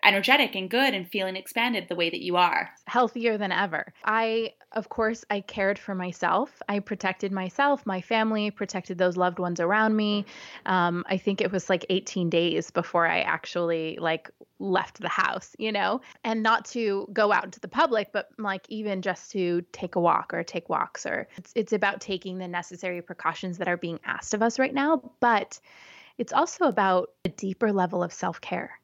[0.03, 2.69] energetic and good and feeling expanded the way that you are.
[2.85, 3.93] Healthier than ever.
[4.03, 6.61] I, of course, I cared for myself.
[6.67, 10.25] I protected myself, my family, protected those loved ones around me.
[10.65, 15.55] Um, I think it was like 18 days before I actually like left the house,
[15.57, 19.63] you know, and not to go out into the public, but like even just to
[19.71, 23.67] take a walk or take walks or it's, it's about taking the necessary precautions that
[23.67, 25.11] are being asked of us right now.
[25.19, 25.59] But
[26.17, 28.79] it's also about a deeper level of self-care.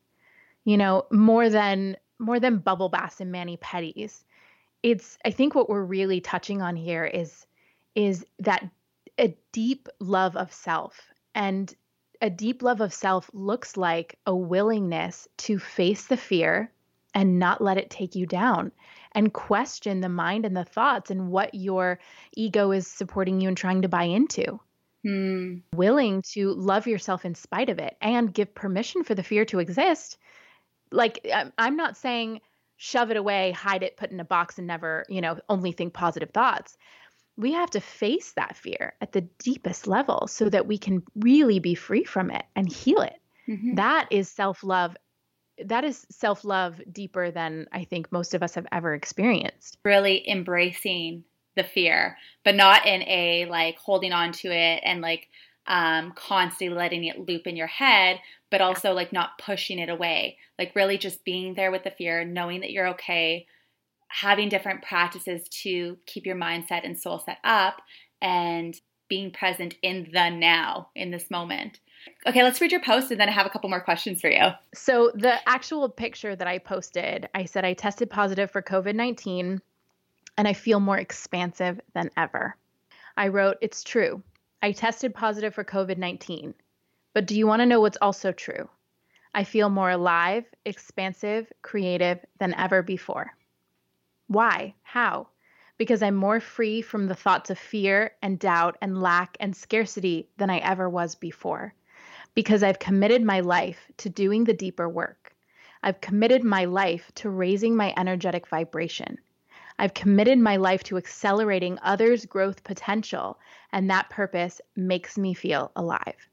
[0.65, 4.23] You know, more than more than bubble baths and mani pedis.
[4.83, 7.45] It's I think what we're really touching on here is
[7.95, 8.69] is that
[9.17, 11.73] a deep love of self and
[12.21, 16.71] a deep love of self looks like a willingness to face the fear
[17.13, 18.71] and not let it take you down
[19.13, 21.99] and question the mind and the thoughts and what your
[22.35, 24.59] ego is supporting you and trying to buy into.
[25.03, 25.57] Hmm.
[25.73, 29.59] Willing to love yourself in spite of it and give permission for the fear to
[29.59, 30.17] exist.
[30.91, 31.25] Like,
[31.57, 32.41] I'm not saying
[32.81, 35.93] shove it away, hide it, put in a box, and never, you know, only think
[35.93, 36.77] positive thoughts.
[37.37, 41.59] We have to face that fear at the deepest level so that we can really
[41.59, 43.19] be free from it and heal it.
[43.47, 43.75] Mm-hmm.
[43.75, 44.95] That is self love.
[45.65, 49.77] That is self love deeper than I think most of us have ever experienced.
[49.83, 51.25] Really embracing
[51.59, 55.27] the fear, but not in a like holding on to it and like
[55.67, 58.19] um, constantly letting it loop in your head,
[58.49, 60.37] but also like not pushing it away.
[60.57, 63.45] Like really just being there with the fear, knowing that you're okay,
[64.07, 67.81] having different practices to keep your mindset and soul set up,
[68.21, 68.75] and
[69.09, 71.79] being present in the now, in this moment.
[72.25, 74.49] Okay, let's read your post and then I have a couple more questions for you.
[74.73, 79.61] So, the actual picture that I posted, I said I tested positive for COVID 19
[80.39, 82.55] and I feel more expansive than ever.
[83.17, 84.23] I wrote, It's true.
[84.61, 86.53] I tested positive for COVID 19.
[87.13, 88.69] But do you want to know what's also true?
[89.35, 93.33] I feel more alive, expansive, creative than ever before.
[94.27, 94.75] Why?
[94.81, 95.27] How?
[95.77, 100.29] Because I'm more free from the thoughts of fear and doubt and lack and scarcity
[100.37, 101.73] than I ever was before.
[102.33, 105.35] Because I've committed my life to doing the deeper work.
[105.83, 109.17] I've committed my life to raising my energetic vibration.
[109.81, 113.39] I've committed my life to accelerating others' growth potential,
[113.71, 116.27] and that purpose makes me feel alive.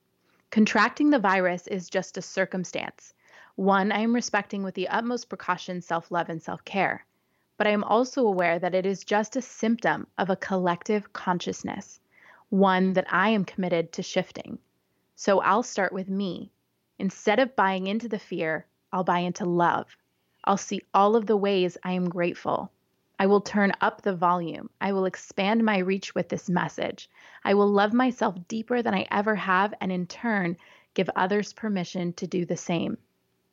[0.50, 3.14] Contracting the virus is just a circumstance,
[3.54, 7.06] one I am respecting with the utmost precaution, self love, and self care.
[7.56, 12.00] But I am also aware that it is just a symptom of a collective consciousness,
[12.48, 14.58] one that I am committed to shifting.
[15.14, 16.50] So I'll start with me.
[16.98, 19.96] Instead of buying into the fear, I'll buy into love.
[20.42, 22.72] I'll see all of the ways I am grateful.
[23.18, 24.68] I will turn up the volume.
[24.80, 27.08] I will expand my reach with this message.
[27.44, 30.56] I will love myself deeper than I ever have, and in turn,
[30.94, 32.98] give others permission to do the same.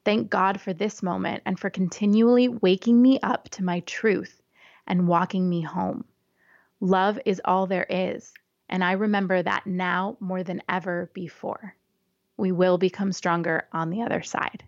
[0.04, 4.42] Thank God for this moment and for continually waking me up to my truth
[4.86, 6.04] and walking me home.
[6.82, 8.34] Love is all there is,
[8.68, 11.76] and I remember that now more than ever before.
[12.36, 14.66] We will become stronger on the other side.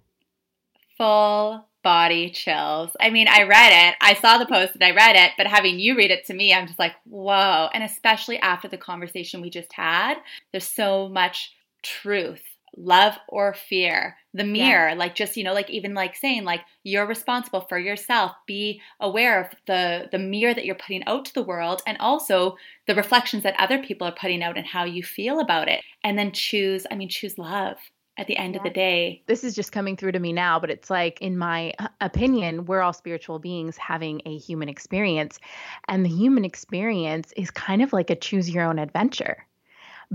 [0.97, 2.89] Full body chills.
[2.99, 5.79] I mean, I read it, I saw the post and I read it, but having
[5.79, 7.69] you read it to me, I'm just like, whoa.
[7.73, 10.15] And especially after the conversation we just had,
[10.51, 12.41] there's so much truth
[12.77, 14.95] love or fear the mirror yeah.
[14.95, 19.39] like just you know like even like saying like you're responsible for yourself be aware
[19.39, 23.43] of the the mirror that you're putting out to the world and also the reflections
[23.43, 26.85] that other people are putting out and how you feel about it and then choose
[26.91, 27.77] i mean choose love
[28.17, 28.59] at the end yeah.
[28.59, 29.21] of the day.
[29.25, 32.65] This is just coming through to me now, but it's like, in my uh, opinion,
[32.65, 35.39] we're all spiritual beings having a human experience.
[35.87, 39.45] And the human experience is kind of like a choose your own adventure.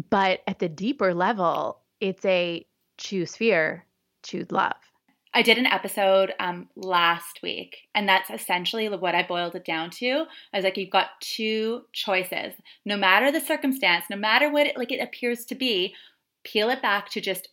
[0.09, 3.85] But at the deeper level, it's a choose fear,
[4.23, 4.77] choose love.
[5.33, 9.91] I did an episode um, last week, and that's essentially what I boiled it down
[9.91, 10.25] to.
[10.53, 12.55] I was like, you've got two choices.
[12.85, 15.95] No matter the circumstance, no matter what it like it appears to be,
[16.43, 17.49] peel it back to just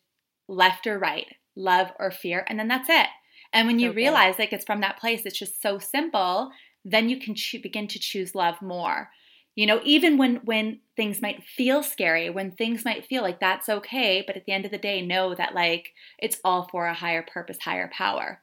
[0.47, 3.07] left or right, love or fear, and then that's it.
[3.53, 3.95] And when you okay.
[3.95, 6.51] realize like it's from that place, it's just so simple.
[6.83, 9.09] Then you can cho- begin to choose love more
[9.57, 13.67] you know even when when things might feel scary when things might feel like that's
[13.67, 16.93] okay but at the end of the day know that like it's all for a
[16.93, 18.41] higher purpose higher power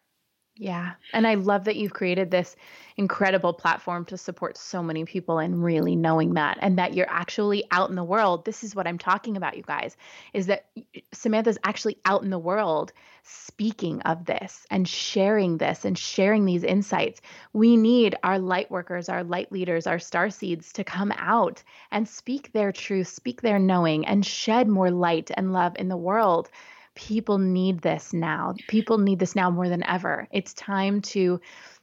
[0.57, 0.93] yeah.
[1.13, 2.55] And I love that you've created this
[2.97, 7.65] incredible platform to support so many people and really knowing that and that you're actually
[7.73, 8.45] out in the world.
[8.45, 9.97] This is what I'm talking about, you guys,
[10.33, 10.67] is that
[11.13, 12.93] Samantha's actually out in the world
[13.25, 17.21] speaking of this and sharing this and sharing these insights.
[17.53, 22.09] We need our light workers, our light leaders, our star seeds to come out and
[22.09, 26.49] speak their truth, speak their knowing, and shed more light and love in the world
[26.95, 28.55] people need this now.
[28.69, 30.29] People need this now more than ever.
[30.31, 31.41] It's time to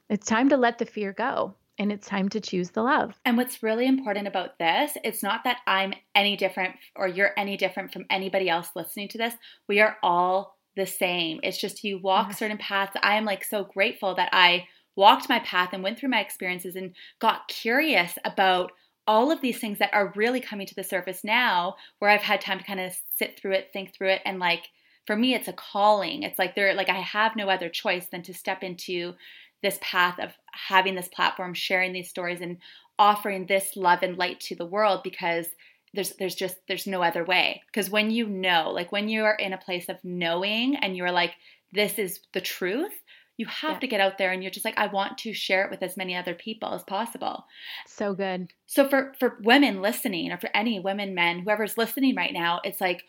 [0.09, 3.13] it's time to let the fear go and it's time to choose the love.
[3.25, 7.57] And what's really important about this, it's not that I'm any different or you're any
[7.57, 9.33] different from anybody else listening to this.
[9.67, 11.39] We are all the same.
[11.43, 12.95] It's just you walk certain paths.
[13.01, 16.75] I am like so grateful that I walked my path and went through my experiences
[16.75, 18.71] and got curious about
[19.07, 22.41] all of these things that are really coming to the surface now where I've had
[22.41, 24.69] time to kind of sit through it, think through it and like
[25.05, 26.23] for me it's a calling.
[26.23, 29.13] It's like there like i have no other choice than to step into
[29.61, 32.57] this path of having this platform sharing these stories and
[32.97, 35.47] offering this love and light to the world because
[35.93, 37.61] there's there's just there's no other way.
[37.67, 41.11] Because when you know like when you are in a place of knowing and you're
[41.11, 41.33] like
[41.73, 42.91] this is the truth
[43.37, 43.79] you have yeah.
[43.79, 45.97] to get out there and you're just like i want to share it with as
[45.97, 47.45] many other people as possible.
[47.87, 48.51] So good.
[48.67, 52.79] So for for women listening or for any women men whoever's listening right now it's
[52.79, 53.03] like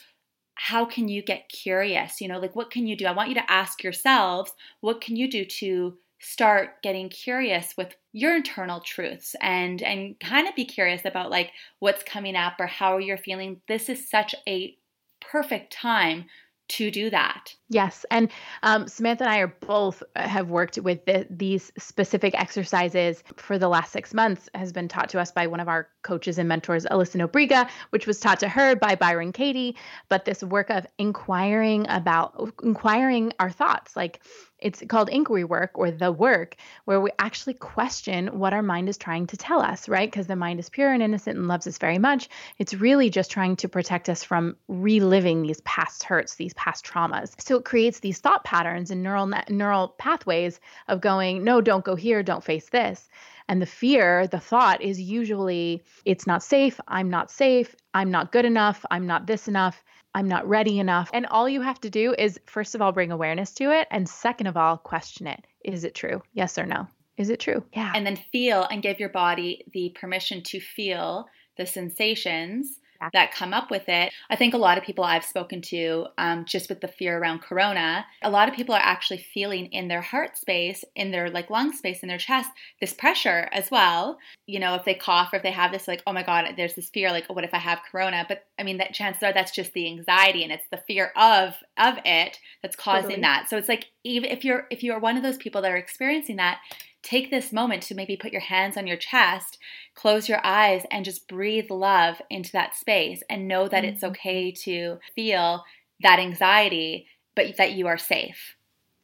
[0.62, 2.20] how can you get curious?
[2.20, 3.06] You know, like what can you do?
[3.06, 7.96] I want you to ask yourselves, what can you do to start getting curious with
[8.12, 11.50] your internal truths and and kind of be curious about like
[11.80, 13.60] what's coming up or how you're feeling.
[13.66, 14.76] This is such a
[15.20, 16.26] perfect time
[16.68, 17.54] to do that.
[17.68, 18.06] Yes.
[18.10, 18.30] And
[18.62, 23.58] um, Samantha and I are both uh, have worked with the, these specific exercises for
[23.58, 26.48] the last six months, has been taught to us by one of our coaches and
[26.48, 29.76] mentors, Alyssa Nobriga, which was taught to her by Byron Katie.
[30.08, 34.20] But this work of inquiring about, inquiring our thoughts, like
[34.62, 38.96] it's called inquiry work or the work, where we actually question what our mind is
[38.96, 40.10] trying to tell us, right?
[40.10, 42.28] Because the mind is pure and innocent and loves us very much.
[42.58, 47.38] It's really just trying to protect us from reliving these past hurts, these past traumas.
[47.40, 51.96] So it creates these thought patterns and neural neural pathways of going, no, don't go
[51.96, 53.08] here, don't face this.
[53.48, 58.32] And the fear, the thought is usually it's not safe, I'm not safe, I'm not
[58.32, 59.82] good enough, I'm not this enough.
[60.14, 61.10] I'm not ready enough.
[61.12, 63.88] And all you have to do is, first of all, bring awareness to it.
[63.90, 65.44] And second of all, question it.
[65.64, 66.22] Is it true?
[66.34, 66.86] Yes or no?
[67.16, 67.64] Is it true?
[67.72, 67.92] Yeah.
[67.94, 72.78] And then feel and give your body the permission to feel the sensations
[73.12, 74.12] that come up with it.
[74.30, 77.42] I think a lot of people I've spoken to, um, just with the fear around
[77.42, 81.50] corona, a lot of people are actually feeling in their heart space, in their like
[81.50, 82.50] lung space, in their chest,
[82.80, 84.18] this pressure as well.
[84.46, 86.74] You know, if they cough or if they have this, like, oh my God, there's
[86.74, 88.24] this fear, like, what if I have corona?
[88.28, 91.54] But I mean, that chances are that's just the anxiety and it's the fear of
[91.78, 93.22] of it that's causing totally.
[93.22, 93.48] that.
[93.48, 96.36] So it's like even if you're if you're one of those people that are experiencing
[96.36, 96.60] that
[97.02, 99.58] take this moment to maybe put your hands on your chest,
[99.94, 103.94] close your eyes, and just breathe love into that space and know that mm-hmm.
[103.94, 105.64] it's okay to feel
[106.02, 108.56] that anxiety, but that you are safe.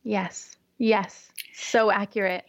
[0.02, 0.56] Yes.
[0.78, 1.28] Yes.
[1.54, 2.44] So accurate.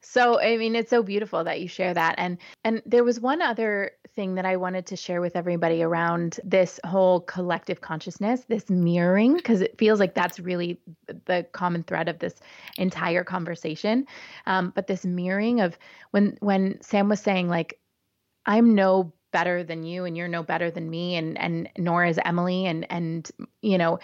[0.00, 3.42] So I mean it's so beautiful that you share that and and there was one
[3.42, 8.68] other thing that I wanted to share with everybody around this whole collective consciousness, this
[8.68, 10.80] mirroring, because it feels like that's really
[11.26, 12.34] the common thread of this
[12.78, 14.08] entire conversation.
[14.44, 15.78] Um, but this mirroring of
[16.10, 17.78] when when Sam was saying like,
[18.44, 22.18] I'm no better than you and you're no better than me and and nor is
[22.24, 23.30] Emily and and
[23.62, 24.00] you know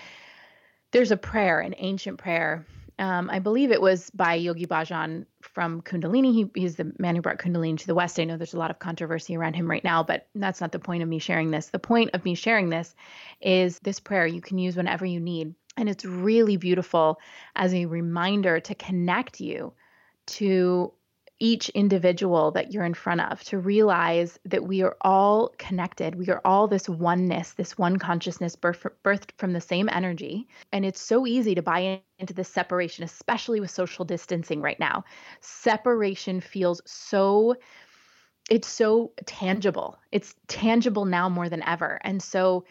[0.92, 2.64] there's a prayer an ancient prayer
[2.98, 6.32] um, I believe it was by Yogi Bhajan from Kundalini.
[6.32, 8.20] He, he's the man who brought Kundalini to the West.
[8.20, 10.78] I know there's a lot of controversy around him right now, but that's not the
[10.78, 11.68] point of me sharing this.
[11.68, 12.94] The point of me sharing this
[13.40, 15.54] is this prayer you can use whenever you need.
[15.76, 17.18] And it's really beautiful
[17.56, 19.72] as a reminder to connect you
[20.26, 20.92] to
[21.40, 26.14] each individual that you're in front of to realize that we are all connected.
[26.14, 30.46] We are all this oneness, this one consciousness birth, birthed from the same energy.
[30.72, 35.04] And it's so easy to buy into this separation, especially with social distancing right now.
[35.40, 37.56] Separation feels so
[38.50, 39.98] it's so tangible.
[40.12, 41.98] It's tangible now more than ever.
[42.04, 42.64] And so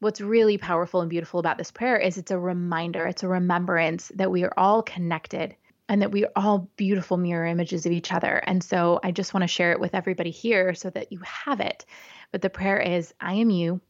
[0.00, 4.10] what's really powerful and beautiful about this prayer is it's a reminder, it's a remembrance
[4.16, 5.54] that we are all connected
[5.90, 8.36] and that we are all beautiful mirror images of each other.
[8.46, 11.58] And so I just want to share it with everybody here so that you have
[11.58, 11.84] it.
[12.30, 13.80] But the prayer is I am you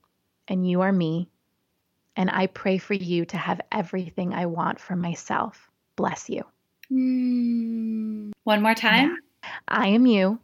[0.49, 1.29] and you are me.
[2.17, 5.71] And I pray for you to have everything I want for myself.
[5.95, 6.45] Bless you.
[6.91, 8.33] Mm.
[8.45, 9.19] One more time.
[9.43, 9.51] Yeah.
[9.69, 10.41] I am you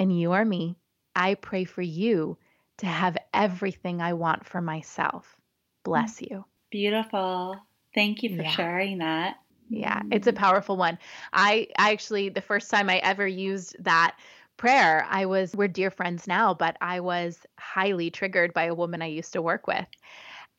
[0.00, 0.74] and you are me.
[1.14, 2.38] I pray for you
[2.78, 5.36] to have everything I want for myself.
[5.84, 6.44] Bless you.
[6.72, 7.56] Beautiful.
[7.94, 8.50] Thank you for yeah.
[8.50, 9.36] sharing that.
[9.72, 10.98] Yeah, it's a powerful one.
[11.32, 14.16] I, I actually, the first time I ever used that
[14.58, 19.00] prayer, I was, we're dear friends now, but I was highly triggered by a woman
[19.00, 19.86] I used to work with.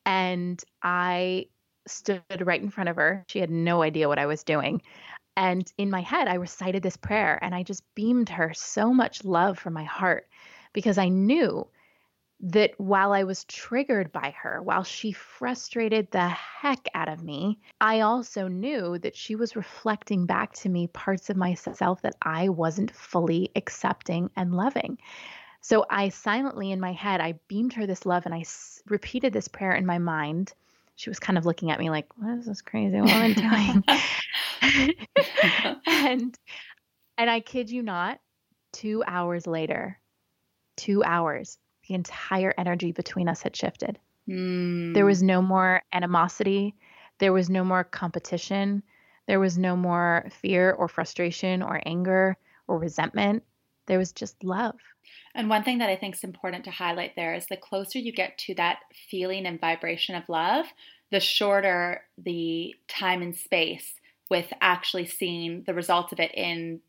[0.04, 1.46] And I
[1.86, 3.24] stood right in front of her.
[3.28, 4.82] She had no idea what I was doing.
[5.36, 9.24] And in my head, I recited this prayer and I just beamed her so much
[9.24, 10.28] love from my heart
[10.72, 11.68] because I knew
[12.44, 17.58] that while I was triggered by her, while she frustrated the heck out of me,
[17.80, 22.50] I also knew that she was reflecting back to me parts of myself that I
[22.50, 24.98] wasn't fully accepting and loving.
[25.62, 29.32] So I silently in my head, I beamed her this love and I s- repeated
[29.32, 30.52] this prayer in my mind.
[30.96, 33.84] She was kind of looking at me like, what is this crazy woman doing?
[35.86, 36.38] and
[37.16, 38.20] and I kid you not,
[38.72, 39.98] two hours later,
[40.76, 41.58] two hours,
[41.88, 43.98] the entire energy between us had shifted.
[44.28, 44.94] Mm.
[44.94, 46.74] There was no more animosity.
[47.18, 48.82] There was no more competition.
[49.26, 53.42] There was no more fear or frustration or anger or resentment.
[53.86, 54.76] There was just love.
[55.34, 58.12] And one thing that I think is important to highlight there is the closer you
[58.12, 58.80] get to that
[59.10, 60.66] feeling and vibration of love,
[61.10, 63.94] the shorter the time and space
[64.30, 66.80] with actually seeing the results of it in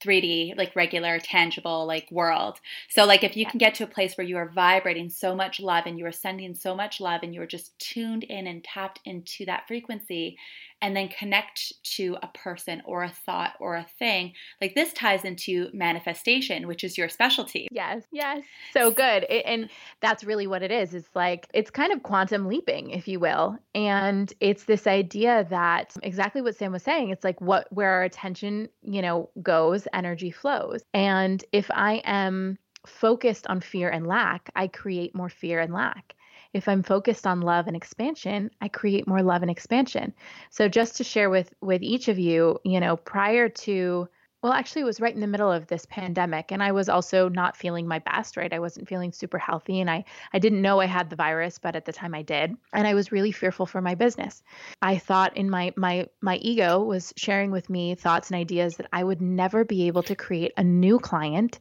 [0.00, 2.58] 3D, like regular, tangible, like world.
[2.88, 5.60] So, like, if you can get to a place where you are vibrating so much
[5.60, 8.64] love and you are sending so much love and you are just tuned in and
[8.64, 10.36] tapped into that frequency,
[10.82, 14.32] and then connect to a person or a thought or a thing.
[14.60, 17.68] Like this ties into manifestation, which is your specialty.
[17.70, 18.42] Yes, yes.
[18.72, 19.26] So good.
[19.28, 19.68] It, and
[20.00, 20.94] that's really what it is.
[20.94, 23.58] It's like, it's kind of quantum leaping, if you will.
[23.74, 28.02] And it's this idea that exactly what Sam was saying, it's like what, where our
[28.02, 30.82] attention, you know, goes, energy flows.
[30.94, 36.14] And if I am focused on fear and lack, I create more fear and lack
[36.52, 40.12] if i'm focused on love and expansion i create more love and expansion.
[40.50, 44.08] So just to share with with each of you you know prior to
[44.42, 47.28] well actually it was right in the middle of this pandemic and i was also
[47.28, 48.52] not feeling my best right?
[48.52, 51.76] I wasn't feeling super healthy and i i didn't know i had the virus but
[51.76, 54.42] at the time i did and i was really fearful for my business.
[54.82, 58.88] I thought in my my my ego was sharing with me thoughts and ideas that
[58.92, 61.60] i would never be able to create a new client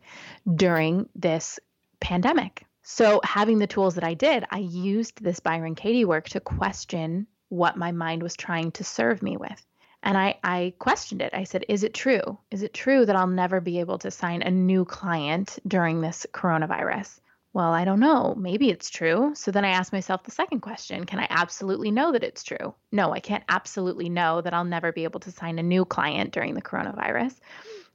[0.56, 1.60] during this
[2.00, 6.40] pandemic so, having the tools that I did, I used this Byron Katie work to
[6.40, 9.64] question what my mind was trying to serve me with.
[10.02, 11.36] And I, I questioned it.
[11.36, 12.40] I said, Is it true?
[12.50, 16.26] Is it true that I'll never be able to sign a new client during this
[16.34, 17.20] coronavirus?
[17.54, 18.34] Well, I don't know.
[18.36, 19.34] Maybe it's true.
[19.36, 22.74] So then I asked myself the second question Can I absolutely know that it's true?
[22.92, 26.34] No, I can't absolutely know that I'll never be able to sign a new client
[26.34, 27.36] during the coronavirus.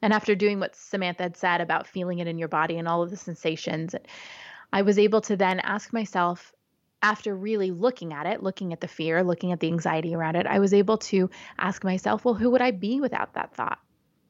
[0.01, 3.03] And after doing what Samantha had said about feeling it in your body and all
[3.03, 3.97] of the sensations,
[4.75, 6.53] I was able to then ask myself,
[7.01, 10.49] after really looking at it, looking at the fear, looking at the anxiety around it,
[10.49, 13.79] I was able to ask myself, well, who would I be without that thought?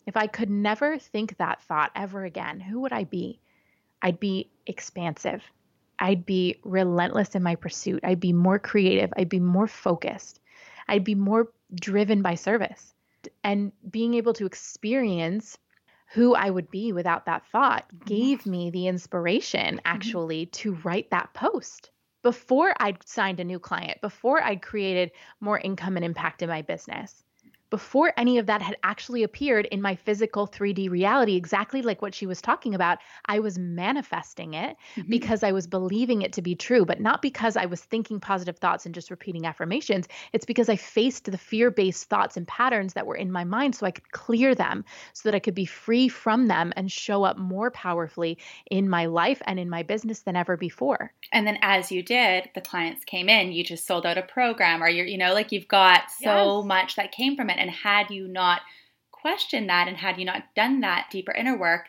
[0.07, 3.41] If I could never think that thought ever again, who would I be?
[4.03, 5.43] I'd be expansive.
[5.99, 8.01] I'd be relentless in my pursuit.
[8.05, 9.15] I'd be more creative.
[9.17, 10.41] I'd be more focused.
[10.87, 12.93] I'd be more driven by service.
[13.43, 15.57] And being able to experience
[16.15, 20.53] who I would be without that thought gave me the inspiration actually mm-hmm.
[20.53, 21.91] to write that post
[22.23, 25.11] before I'd signed a new client, before I'd created
[25.41, 27.25] more income and impact in my business
[27.71, 32.15] before any of that had actually appeared in my physical 3D reality, exactly like what
[32.15, 35.11] she was talking about, I was manifesting it mm-hmm.
[35.11, 38.59] because I was believing it to be true, but not because I was thinking positive
[38.59, 40.07] thoughts and just repeating affirmations.
[40.33, 43.75] It's because I faced the fear based thoughts and patterns that were in my mind
[43.75, 47.25] so I could clear them, so that I could be free from them and show
[47.25, 48.39] up more powerfully
[48.71, 51.13] in my life and in my business than ever before.
[51.33, 54.83] And then as you did, the clients came in, you just sold out a program
[54.83, 56.67] or you're, you know, like you've got so yes.
[56.67, 57.64] much that came from it.
[57.65, 58.61] And had you not
[59.11, 61.87] questioned that and had you not done that deeper inner work,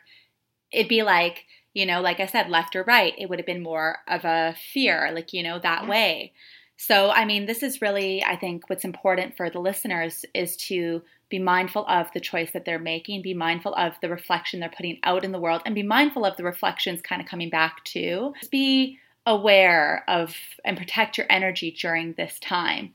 [0.72, 3.14] it'd be like, you know, like I said, left or right.
[3.18, 6.32] It would have been more of a fear, like, you know, that way.
[6.78, 11.02] So, I mean, this is really, I think, what's important for the listeners is to
[11.28, 15.00] be mindful of the choice that they're making, be mindful of the reflection they're putting
[15.04, 18.34] out in the world, and be mindful of the reflections kind of coming back too.
[18.40, 22.94] Just be aware of and protect your energy during this time.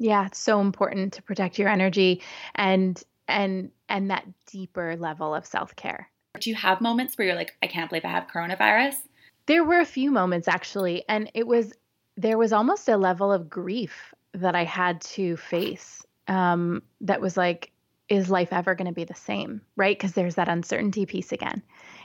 [0.00, 2.22] Yeah, it's so important to protect your energy
[2.54, 6.08] and and and that deeper level of self-care.
[6.40, 8.94] Do you have moments where you're like, I can't believe I have coronavirus?
[9.44, 11.74] There were a few moments actually, and it was
[12.16, 16.02] there was almost a level of grief that I had to face.
[16.28, 17.70] Um, that was like,
[18.08, 19.60] is life ever going to be the same?
[19.76, 19.98] Right?
[19.98, 21.62] Because there's that uncertainty piece again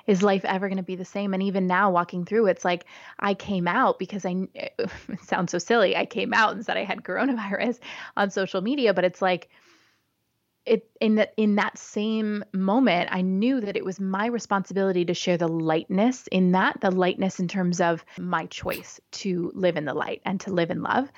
[0.07, 1.33] is life ever going to be the same?
[1.33, 2.85] And even now, walking through, it's like
[3.19, 4.79] I came out because I, it
[5.23, 5.95] sounds so silly.
[5.95, 7.79] I came out and said I had coronavirus
[8.17, 9.49] on social media, but it's like,
[10.65, 15.13] it in that in that same moment i knew that it was my responsibility to
[15.13, 19.85] share the lightness in that the lightness in terms of my choice to live in
[19.85, 21.11] the light and to live in love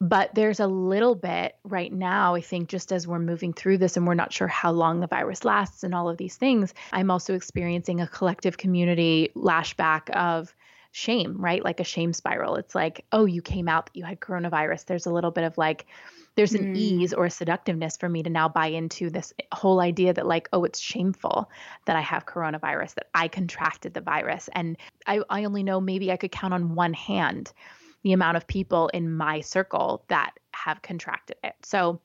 [0.00, 3.96] but there's a little bit right now, I think, just as we're moving through this
[3.96, 7.10] and we're not sure how long the virus lasts and all of these things, I'm
[7.10, 10.54] also experiencing a collective community lashback of
[10.92, 11.64] shame, right?
[11.64, 12.56] Like a shame spiral.
[12.56, 14.84] It's like, oh, you came out that you had coronavirus.
[14.86, 15.86] There's a little bit of like,
[16.36, 16.76] there's an mm.
[16.76, 20.48] ease or a seductiveness for me to now buy into this whole idea that like
[20.52, 21.50] oh it's shameful
[21.86, 24.76] that i have coronavirus that i contracted the virus and
[25.06, 27.52] i, I only know maybe i could count on one hand
[28.06, 31.54] the amount of people in my circle that have contracted it.
[31.64, 32.00] So,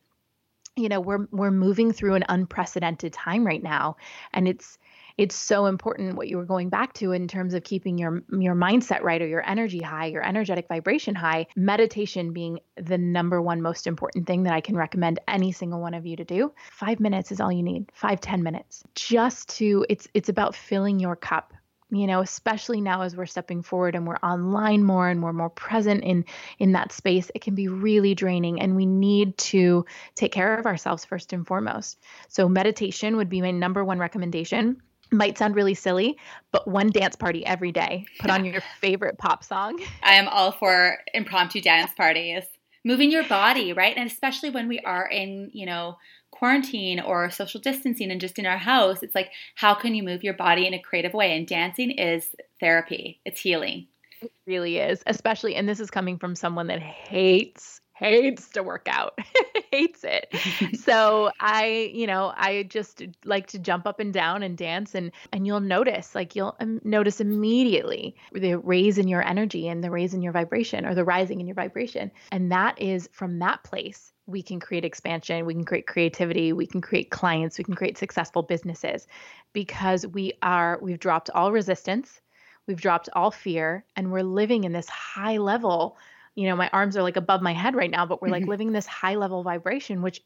[0.76, 3.98] you know, we're we're moving through an unprecedented time right now
[4.34, 4.80] and it's
[5.20, 8.56] it's so important what you were going back to in terms of keeping your your
[8.56, 11.46] mindset right or your energy high, your energetic vibration high.
[11.56, 15.94] Meditation being the number one most important thing that I can recommend any single one
[15.94, 16.52] of you to do.
[16.72, 17.92] 5 minutes is all you need.
[17.94, 18.84] Five ten minutes.
[18.96, 21.54] Just to it's it's about filling your cup
[21.92, 25.50] you know especially now as we're stepping forward and we're online more and we're more
[25.50, 26.26] present in
[26.58, 29.86] in that space it can be really draining and we need to
[30.16, 34.82] take care of ourselves first and foremost so meditation would be my number one recommendation
[35.12, 36.18] might sound really silly,
[36.52, 38.06] but one dance party every day.
[38.20, 39.80] Put on your favorite pop song.
[40.02, 42.44] I am all for impromptu dance parties.
[42.84, 43.96] Moving your body, right?
[43.96, 45.98] And especially when we are in, you know,
[46.42, 50.24] quarantine or social distancing and just in our house, it's like, how can you move
[50.24, 51.38] your body in a creative way?
[51.38, 53.86] And dancing is therapy, it's healing.
[54.24, 58.88] It really is, especially, and this is coming from someone that hates hates to work
[58.90, 59.20] out
[59.72, 60.34] hates it
[60.80, 65.12] so i you know i just like to jump up and down and dance and
[65.32, 69.92] and you'll notice like you'll um, notice immediately the raise in your energy and the
[69.92, 73.64] raise in your vibration or the rising in your vibration and that is from that
[73.64, 77.76] place we can create expansion, we can create creativity, we can create clients, we can
[77.76, 79.08] create successful businesses
[79.54, 82.22] because we are we've dropped all resistance,
[82.68, 85.98] we've dropped all fear and we're living in this high level.
[86.36, 88.52] You know, my arms are like above my head right now, but we're like mm-hmm.
[88.52, 90.22] living this high level vibration which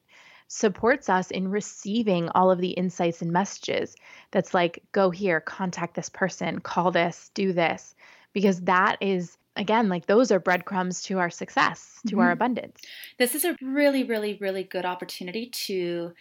[0.48, 3.96] supports us in receiving all of the insights and messages.
[4.32, 7.96] That's like go here, contact this person, call this, do this
[8.34, 12.20] because that is again, like those are breadcrumbs to our success, to mm-hmm.
[12.20, 12.82] our abundance.
[13.18, 16.14] This is a really, really, really good opportunity to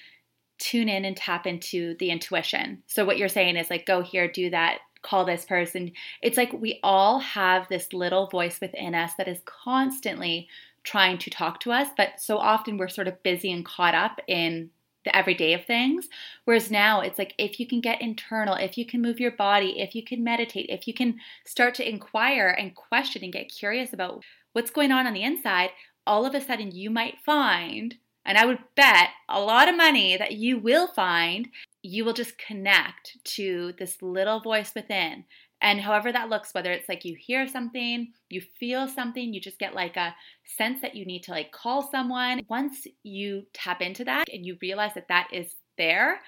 [0.58, 2.82] tune in and tap into the intuition.
[2.86, 5.92] So, what you're saying is like, go here, do that, call this person.
[6.22, 10.48] It's like we all have this little voice within us that is constantly
[10.82, 14.20] trying to talk to us, but so often we're sort of busy and caught up
[14.28, 14.70] in
[15.04, 16.08] the everyday of things.
[16.44, 19.80] Whereas now it's like if you can get internal, if you can move your body,
[19.80, 23.92] if you can meditate, if you can start to inquire and question and get curious
[23.92, 25.70] about what's going on on the inside,
[26.06, 30.16] all of a sudden you might find, and I would bet a lot of money
[30.16, 31.48] that you will find,
[31.82, 35.24] you will just connect to this little voice within
[35.64, 39.58] and however that looks, whether it's like you hear something, you feel something, you just
[39.58, 42.42] get like a sense that you need to like call someone.
[42.50, 46.20] Once you tap into that and you realize that that is there,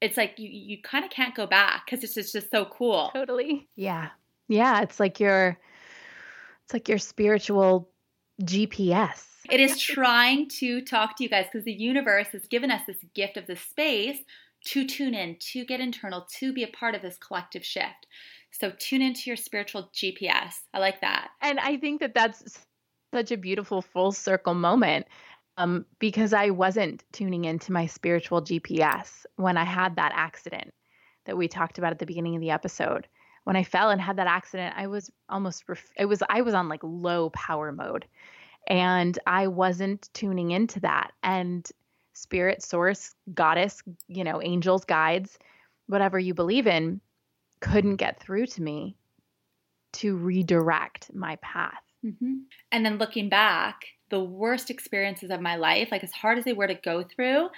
[0.00, 3.12] it's like you you kind of can't go back because it's just, just so cool.
[3.14, 3.68] Totally.
[3.76, 4.08] Yeah.
[4.48, 4.80] Yeah.
[4.80, 5.56] It's like your
[6.64, 7.92] it's like your spiritual
[8.42, 9.24] GPS.
[9.48, 13.04] It is trying to talk to you guys because the universe has given us this
[13.14, 14.18] gift of the space
[14.64, 18.06] to tune in, to get internal, to be a part of this collective shift.
[18.50, 20.54] So tune into your spiritual GPS.
[20.74, 21.30] I like that.
[21.40, 22.58] And I think that that's
[23.12, 25.06] such a beautiful full circle moment
[25.56, 30.72] um, because I wasn't tuning into my spiritual GPS when I had that accident
[31.26, 33.06] that we talked about at the beginning of the episode.
[33.44, 36.54] When I fell and had that accident, I was almost ref- it was I was
[36.54, 38.06] on like low power mode,
[38.68, 41.12] and I wasn't tuning into that.
[41.22, 41.68] And
[42.12, 45.38] spirit, source, goddess, you know, angels, guides,
[45.86, 47.00] whatever you believe in,
[47.60, 48.96] couldn't get through to me
[49.92, 51.82] to redirect my path.
[52.04, 52.34] Mm-hmm.
[52.72, 56.52] And then looking back, the worst experiences of my life, like as hard as they
[56.52, 57.48] were to go through,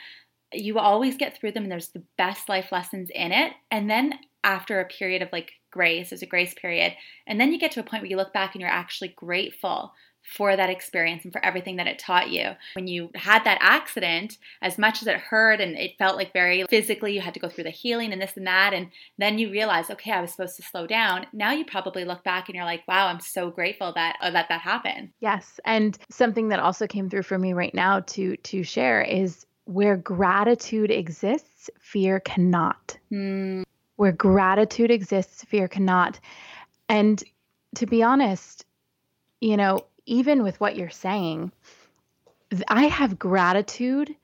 [0.52, 3.52] you always get through them and there's the best life lessons in it.
[3.70, 6.94] And then after a period of like grace, there's a grace period.
[7.26, 9.92] And then you get to a point where you look back and you're actually grateful
[10.22, 12.50] for that experience and for everything that it taught you.
[12.74, 16.64] When you had that accident, as much as it hurt and it felt like very
[16.70, 19.50] physically, you had to go through the healing and this and that, and then you
[19.50, 21.26] realize, okay, I was supposed to slow down.
[21.32, 24.48] Now you probably look back and you're like, wow, I'm so grateful that uh, that
[24.48, 25.10] that happened.
[25.20, 29.46] Yes, and something that also came through for me right now to to share is
[29.64, 32.96] where gratitude exists, fear cannot.
[33.12, 33.64] Mm.
[33.96, 36.18] Where gratitude exists, fear cannot.
[36.88, 37.22] And
[37.76, 38.64] to be honest,
[39.40, 41.52] you know, even with what you're saying,
[42.68, 44.14] I have gratitude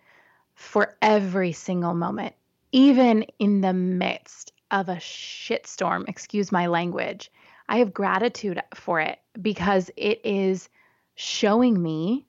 [0.55, 2.35] for every single moment,
[2.73, 7.31] even in the midst of a shitstorm, excuse my language.
[7.69, 10.69] I have gratitude for it because it is
[11.15, 12.27] showing me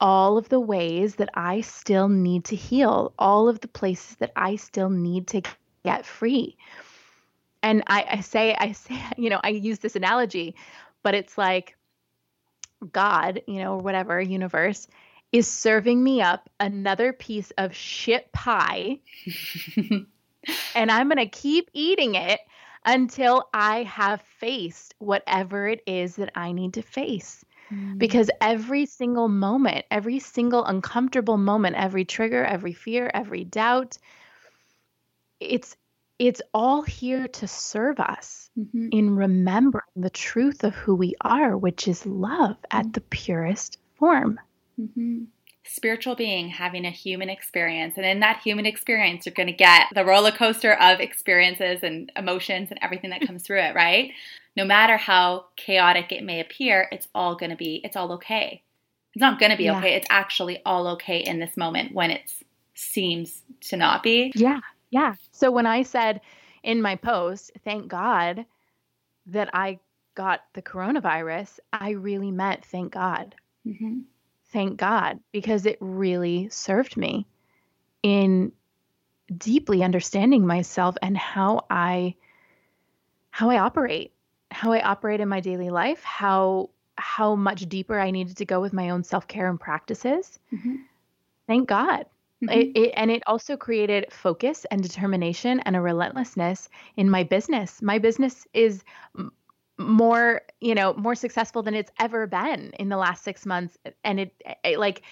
[0.00, 4.32] all of the ways that I still need to heal, all of the places that
[4.36, 5.42] I still need to
[5.84, 6.56] get free.
[7.62, 10.54] And I, I say, I say, you know, I use this analogy,
[11.02, 11.76] but it's like
[12.92, 14.86] God, you know, or whatever, universe,
[15.32, 18.98] is serving me up another piece of shit pie.
[20.74, 22.40] and I'm going to keep eating it
[22.84, 27.44] until I have faced whatever it is that I need to face.
[27.72, 27.98] Mm.
[27.98, 33.98] Because every single moment, every single uncomfortable moment, every trigger, every fear, every doubt,
[35.40, 35.76] it's
[36.18, 38.88] it's all here to serve us mm-hmm.
[38.90, 42.92] in remembering the truth of who we are, which is love at mm-hmm.
[42.92, 44.40] the purest form.
[44.80, 45.24] Mm-hmm.
[45.64, 47.94] Spiritual being having a human experience.
[47.96, 52.10] And in that human experience, you're going to get the roller coaster of experiences and
[52.16, 54.10] emotions and everything that comes through it, right?
[54.56, 58.62] No matter how chaotic it may appear, it's all going to be, it's all okay.
[59.14, 59.78] It's not going to be yeah.
[59.78, 59.94] okay.
[59.94, 62.32] It's actually all okay in this moment when it
[62.74, 64.32] seems to not be.
[64.34, 64.60] Yeah.
[64.90, 65.14] Yeah.
[65.32, 66.20] So when I said
[66.62, 68.44] in my post, thank God
[69.26, 69.78] that I
[70.14, 73.34] got the coronavirus, I really meant thank God.
[73.66, 74.00] Mm-hmm.
[74.50, 77.26] Thank God, because it really served me
[78.02, 78.52] in
[79.36, 82.14] deeply understanding myself and how I
[83.30, 84.12] how I operate,
[84.50, 88.60] how I operate in my daily life, how how much deeper I needed to go
[88.60, 90.38] with my own self-care and practices.
[90.52, 90.76] Mm-hmm.
[91.46, 92.06] Thank God.
[92.42, 92.58] Mm-hmm.
[92.58, 97.82] It, it, and it also created focus and determination and a relentlessness in my business.
[97.82, 98.84] My business is
[99.76, 103.76] more, you know, more successful than it's ever been in the last six months.
[104.04, 105.02] And it, it like,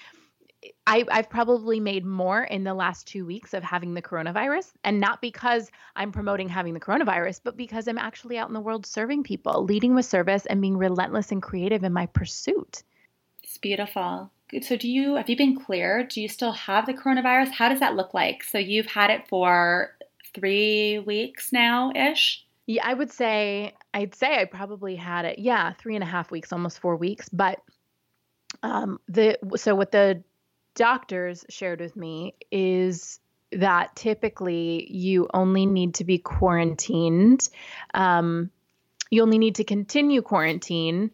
[0.86, 5.00] I, I've probably made more in the last two weeks of having the coronavirus, and
[5.00, 8.86] not because I'm promoting having the coronavirus, but because I'm actually out in the world
[8.86, 12.82] serving people, leading with service, and being relentless and creative in my pursuit.
[13.44, 14.30] It's beautiful.
[14.62, 16.08] So, do you have you been cleared?
[16.08, 17.50] Do you still have the coronavirus?
[17.50, 18.44] How does that look like?
[18.44, 19.96] So, you've had it for
[20.34, 22.44] three weeks now ish.
[22.66, 25.38] Yeah, I would say I'd say I probably had it.
[25.38, 27.28] Yeah, three and a half weeks, almost four weeks.
[27.28, 27.60] But
[28.62, 30.22] um, the so what the
[30.74, 33.20] doctors shared with me is
[33.52, 37.48] that typically you only need to be quarantined.
[37.94, 38.50] Um,
[39.10, 41.12] you only need to continue quarantine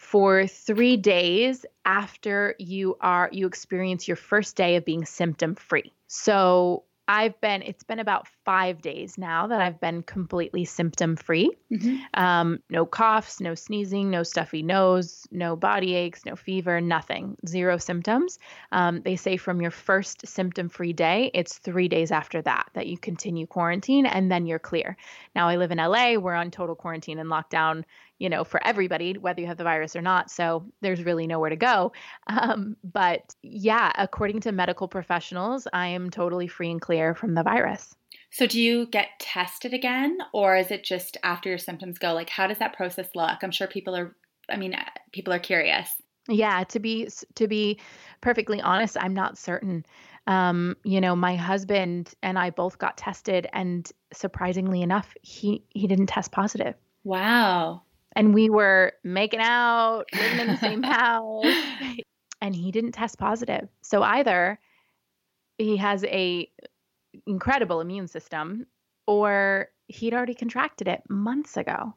[0.00, 5.92] for three days after you are you experience your first day of being symptom free.
[6.06, 11.50] So I've been, it's been about five days now that I've been completely symptom free.
[11.72, 11.96] Mm-hmm.
[12.14, 17.78] Um, no coughs, no sneezing, no stuffy nose, no body aches, no fever, nothing, zero
[17.78, 18.38] symptoms.
[18.70, 22.86] Um, they say from your first symptom free day, it's three days after that that
[22.86, 24.96] you continue quarantine and then you're clear.
[25.34, 27.82] Now, I live in LA, we're on total quarantine and lockdown
[28.20, 30.30] you know, for everybody, whether you have the virus or not.
[30.30, 31.92] So there's really nowhere to go.
[32.30, 37.42] Um, but yeah, according to medical professionals, I am totally free and clear from the
[37.42, 37.94] virus.
[38.30, 42.12] So, do you get tested again, or is it just after your symptoms go?
[42.12, 43.38] Like, how does that process look?
[43.42, 44.14] I'm sure people are,
[44.48, 45.88] I mean, uh, people are curious.
[46.28, 47.80] Yeah, to be to be
[48.20, 49.84] perfectly honest, I'm not certain.
[50.26, 55.88] Um, you know, my husband and I both got tested, and surprisingly enough, he he
[55.88, 56.74] didn't test positive.
[57.02, 57.82] Wow.
[58.16, 61.46] And we were making out, living in the same house,
[62.40, 63.68] and he didn't test positive.
[63.82, 64.58] So either
[65.58, 66.50] he has a
[67.26, 68.66] incredible immune system,
[69.06, 71.94] or he'd already contracted it months ago.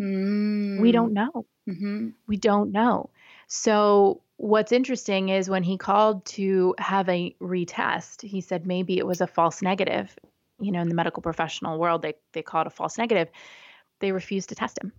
[0.00, 0.80] Mm.
[0.80, 1.46] We don't know.
[1.68, 2.08] Mm-hmm.
[2.26, 3.10] We don't know.
[3.46, 9.06] So what's interesting is when he called to have a retest, he said maybe it
[9.06, 10.16] was a false negative.
[10.60, 13.28] You know, in the medical professional world, they they call it a false negative.
[14.00, 14.92] They refused to test him.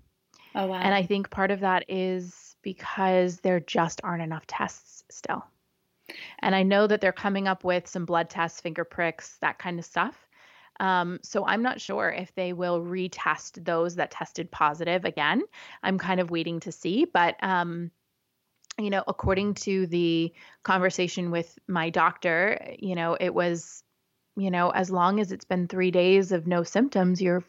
[0.56, 0.80] Oh wow.
[0.82, 5.45] And I think part of that is because there just aren't enough tests still.
[6.39, 9.80] And I know that they're coming up with some blood tests, finger pricks, that kind
[9.80, 10.16] of stuff.
[10.80, 15.43] Um, so I'm not sure if they will retest those that tested positive again.
[15.84, 17.91] I'm kind of waiting to see, but um,
[18.78, 20.34] you know, according to the
[20.64, 23.84] conversation with my doctor, you know, it was,
[24.36, 27.43] you know, as long as it's been three days of no symptoms, you're,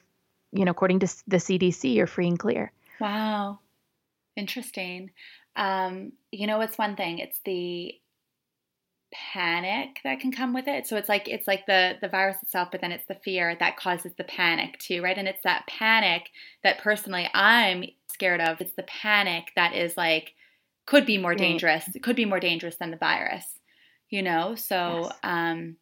[0.52, 2.72] you know, according to the CDC, you're free and clear.
[3.01, 3.61] Wow.
[4.36, 5.11] Interesting.
[5.57, 7.94] Um, you know, it's one thing, it's the
[9.12, 10.86] panic that can come with it.
[10.86, 13.76] So it's like it's like the the virus itself, but then it's the fear that
[13.76, 15.16] causes the panic too, right?
[15.16, 16.30] And it's that panic
[16.62, 18.61] that personally I'm scared of.
[18.61, 20.34] It's the panic that is like
[20.86, 21.88] could be more dangerous.
[21.94, 23.44] It could be more dangerous than the virus,
[24.11, 24.55] you know?
[24.55, 25.20] So Yes.
[25.22, 25.76] um,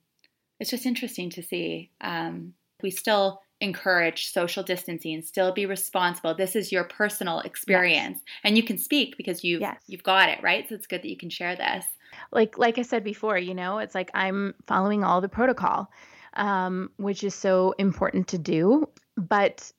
[0.61, 1.91] it's just interesting to see.
[2.01, 6.35] Um, we still encourage social distancing, still be responsible.
[6.35, 8.21] This is your personal experience.
[8.43, 9.81] And you can speak because you've Yes.
[9.87, 10.69] you've got it, right?
[10.69, 11.85] So it's good that you can share this.
[12.33, 15.91] like like I said before, you know, it's like I'm following all the protocol,
[16.35, 18.89] um, which is so important to do.
[19.17, 19.71] But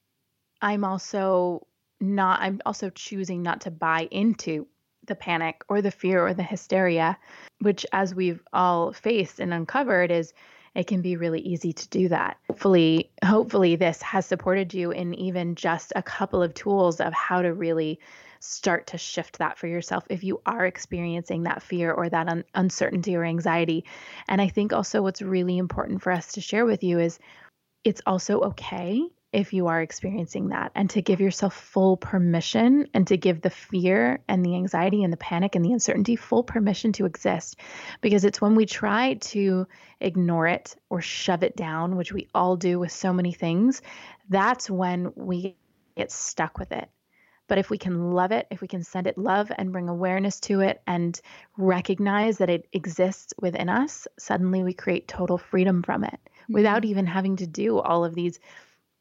[0.62, 1.68] I'm also
[2.00, 2.42] not.
[2.42, 4.68] I'm also choosing not to buy into
[5.06, 7.18] the panic or the fear or the hysteria,
[7.60, 10.34] which, as we've all faced and uncovered, is
[10.76, 12.38] it can be really easy to do that.
[12.48, 17.42] Hopefully, hopefully this has supported you in even just a couple of tools of how
[17.42, 18.00] to really
[18.42, 22.44] start to shift that for yourself if you are experiencing that fear or that un-
[22.54, 23.86] uncertainty or anxiety.
[24.28, 27.18] And I think also what's really important for us to share with you is
[27.84, 29.02] it's also okay
[29.36, 33.50] if you are experiencing that and to give yourself full permission and to give the
[33.50, 37.58] fear and the anxiety and the panic and the uncertainty full permission to exist.
[38.00, 39.68] Because it's when we try to
[40.00, 43.82] ignore it or shove it down which we all do with so many things
[44.30, 45.56] that's when we
[45.96, 46.90] get stuck with it.
[47.48, 50.40] But if we can love it, if we can send it love and bring awareness
[50.42, 51.20] to it and
[51.58, 56.54] recognize that it exists within us, suddenly we create total freedom from it mm-hmm.
[56.54, 58.40] without even having to do all of these,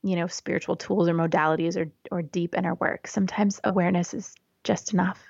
[0.04, 3.08] you know, spiritual tools or modalities or or deep inner work.
[3.08, 5.20] Sometimes awareness is just enough.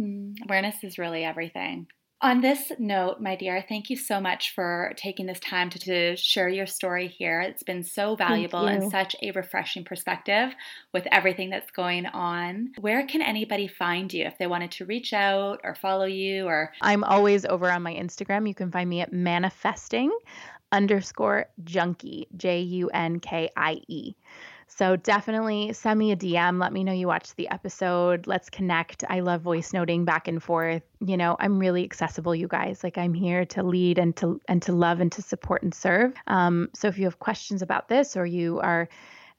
[0.00, 1.86] Mm, Awareness is really everything.
[2.20, 6.16] On this note, my dear, thank you so much for taking this time to, to
[6.16, 7.40] share your story here.
[7.40, 10.52] It's been so valuable and such a refreshing perspective
[10.92, 12.72] with everything that's going on.
[12.80, 16.72] Where can anybody find you if they wanted to reach out or follow you or
[16.80, 18.48] I'm always over on my Instagram.
[18.48, 20.10] You can find me at manifesting
[20.72, 24.14] underscore junkie, J U N K I E.
[24.70, 26.60] So definitely send me a DM.
[26.60, 28.26] Let me know you watched the episode.
[28.26, 29.02] Let's connect.
[29.08, 30.82] I love voice noting back and forth.
[31.00, 32.84] You know, I'm really accessible, you guys.
[32.84, 36.12] Like I'm here to lead and to and to love and to support and serve.
[36.26, 38.88] Um, so if you have questions about this or you are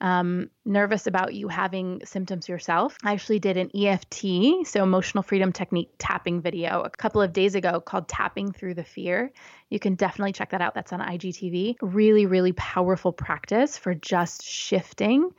[0.00, 2.96] um, nervous about you having symptoms yourself.
[3.04, 7.54] I actually did an EFT, so emotional freedom technique tapping video a couple of days
[7.54, 9.32] ago called Tapping Through the Fear.
[9.68, 10.74] You can definitely check that out.
[10.74, 11.76] That's on IGTV.
[11.82, 15.30] Really, really powerful practice for just shifting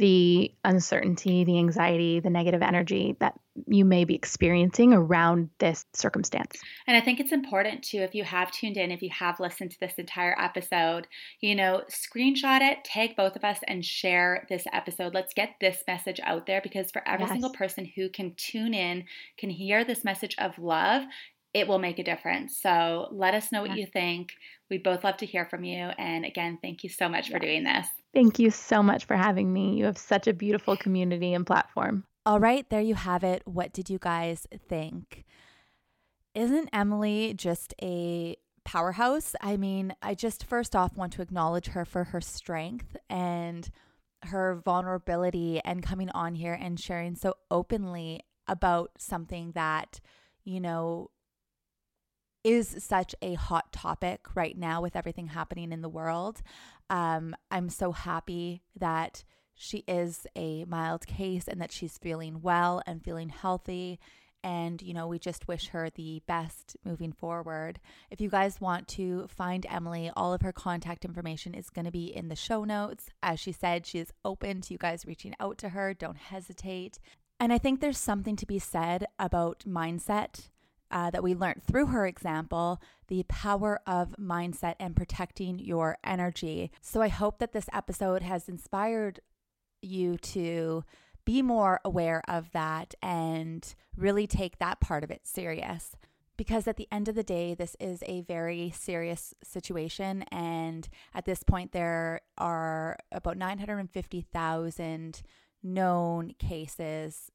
[0.00, 6.58] the uncertainty, the anxiety, the negative energy that you may be experiencing around this circumstance.
[6.86, 9.72] And I think it's important too, if you have tuned in, if you have listened
[9.72, 11.06] to this entire episode,
[11.40, 15.12] you know, screenshot it, tag both of us, and share this episode.
[15.12, 17.32] Let's get this message out there because for every Yes.
[17.32, 19.04] single person who can tune in,
[19.36, 21.04] can hear this message of love,
[21.52, 22.56] it will make a difference.
[22.60, 23.76] So let us know what Yeah.
[23.76, 24.32] you think.
[24.70, 25.90] We'd both love to hear from you.
[25.98, 27.86] And again, thank you so much for doing this.
[28.14, 29.76] Thank you so much for having me.
[29.76, 32.04] You have such a beautiful community and platform.
[32.24, 33.42] All right, there you have it.
[33.46, 35.24] What did you guys think?
[36.34, 39.34] Isn't Emily just a powerhouse?
[39.40, 43.68] I mean, I just first off want to acknowledge her for her strength and
[44.24, 50.00] her vulnerability and coming on here and sharing so openly about something that,
[50.44, 51.10] you know,
[52.44, 56.42] is such a hot topic right now with everything happening in the world.
[56.88, 59.24] Um, I'm so happy that
[59.54, 64.00] she is a mild case and that she's feeling well and feeling healthy.
[64.42, 67.78] And, you know, we just wish her the best moving forward.
[68.10, 71.90] If you guys want to find Emily, all of her contact information is going to
[71.90, 73.10] be in the show notes.
[73.22, 75.92] As she said, she is open to you guys reaching out to her.
[75.92, 76.98] Don't hesitate.
[77.38, 80.48] And I think there's something to be said about mindset
[80.90, 86.70] uh, that we learned through her example the power of mindset and protecting your energy.
[86.80, 89.20] So I hope that this episode has inspired
[89.82, 90.84] you to
[91.24, 95.96] be more aware of that and really take that part of it serious.
[96.36, 100.22] Because at the end of the day, this is a very serious situation.
[100.32, 105.22] And at this point, there are about 950,000
[105.62, 107.30] known cases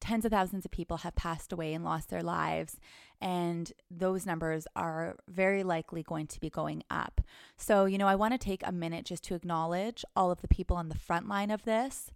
[0.00, 2.78] tens of thousands of people have passed away and lost their lives,
[3.20, 7.20] and those numbers are very likely going to be going up.
[7.56, 10.48] So, you know, I want to take a minute just to acknowledge all of the
[10.48, 12.10] people on the front line of this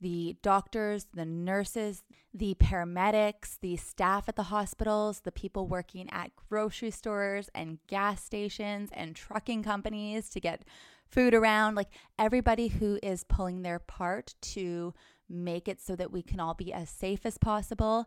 [0.00, 2.02] the doctors, the nurses,
[2.34, 8.22] the paramedics, the staff at the hospitals, the people working at grocery stores and gas
[8.22, 10.62] stations and trucking companies to get
[11.06, 14.92] food around, like everybody who is pulling their part to
[15.34, 18.06] make it so that we can all be as safe as possible.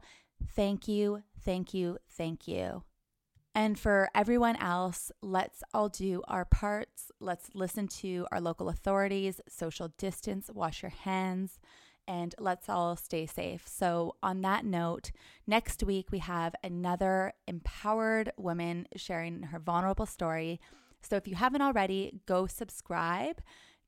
[0.56, 2.84] Thank you, thank you, thank you.
[3.56, 7.12] And for everyone else, let's all do our parts.
[7.20, 11.60] Let's listen to our local authorities, social distance, wash your hands,
[12.08, 13.68] and let's all stay safe.
[13.68, 15.12] So, on that note,
[15.48, 20.62] next week we have another empowered woman sharing her vulnerable story.
[21.02, 23.42] So, if you haven't already, go subscribe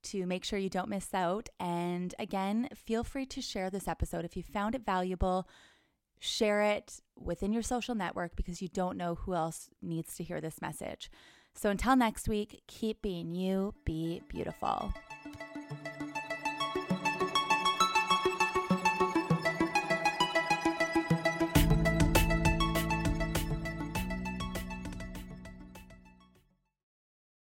[0.04, 1.50] to make sure you don't miss out.
[1.60, 5.48] And again, feel free to share this episode if you found it valuable.
[6.20, 10.42] Share it within your social network because you don't know who else needs to hear
[10.42, 11.10] this message.
[11.54, 14.94] So until next week, keep being you, be beautiful.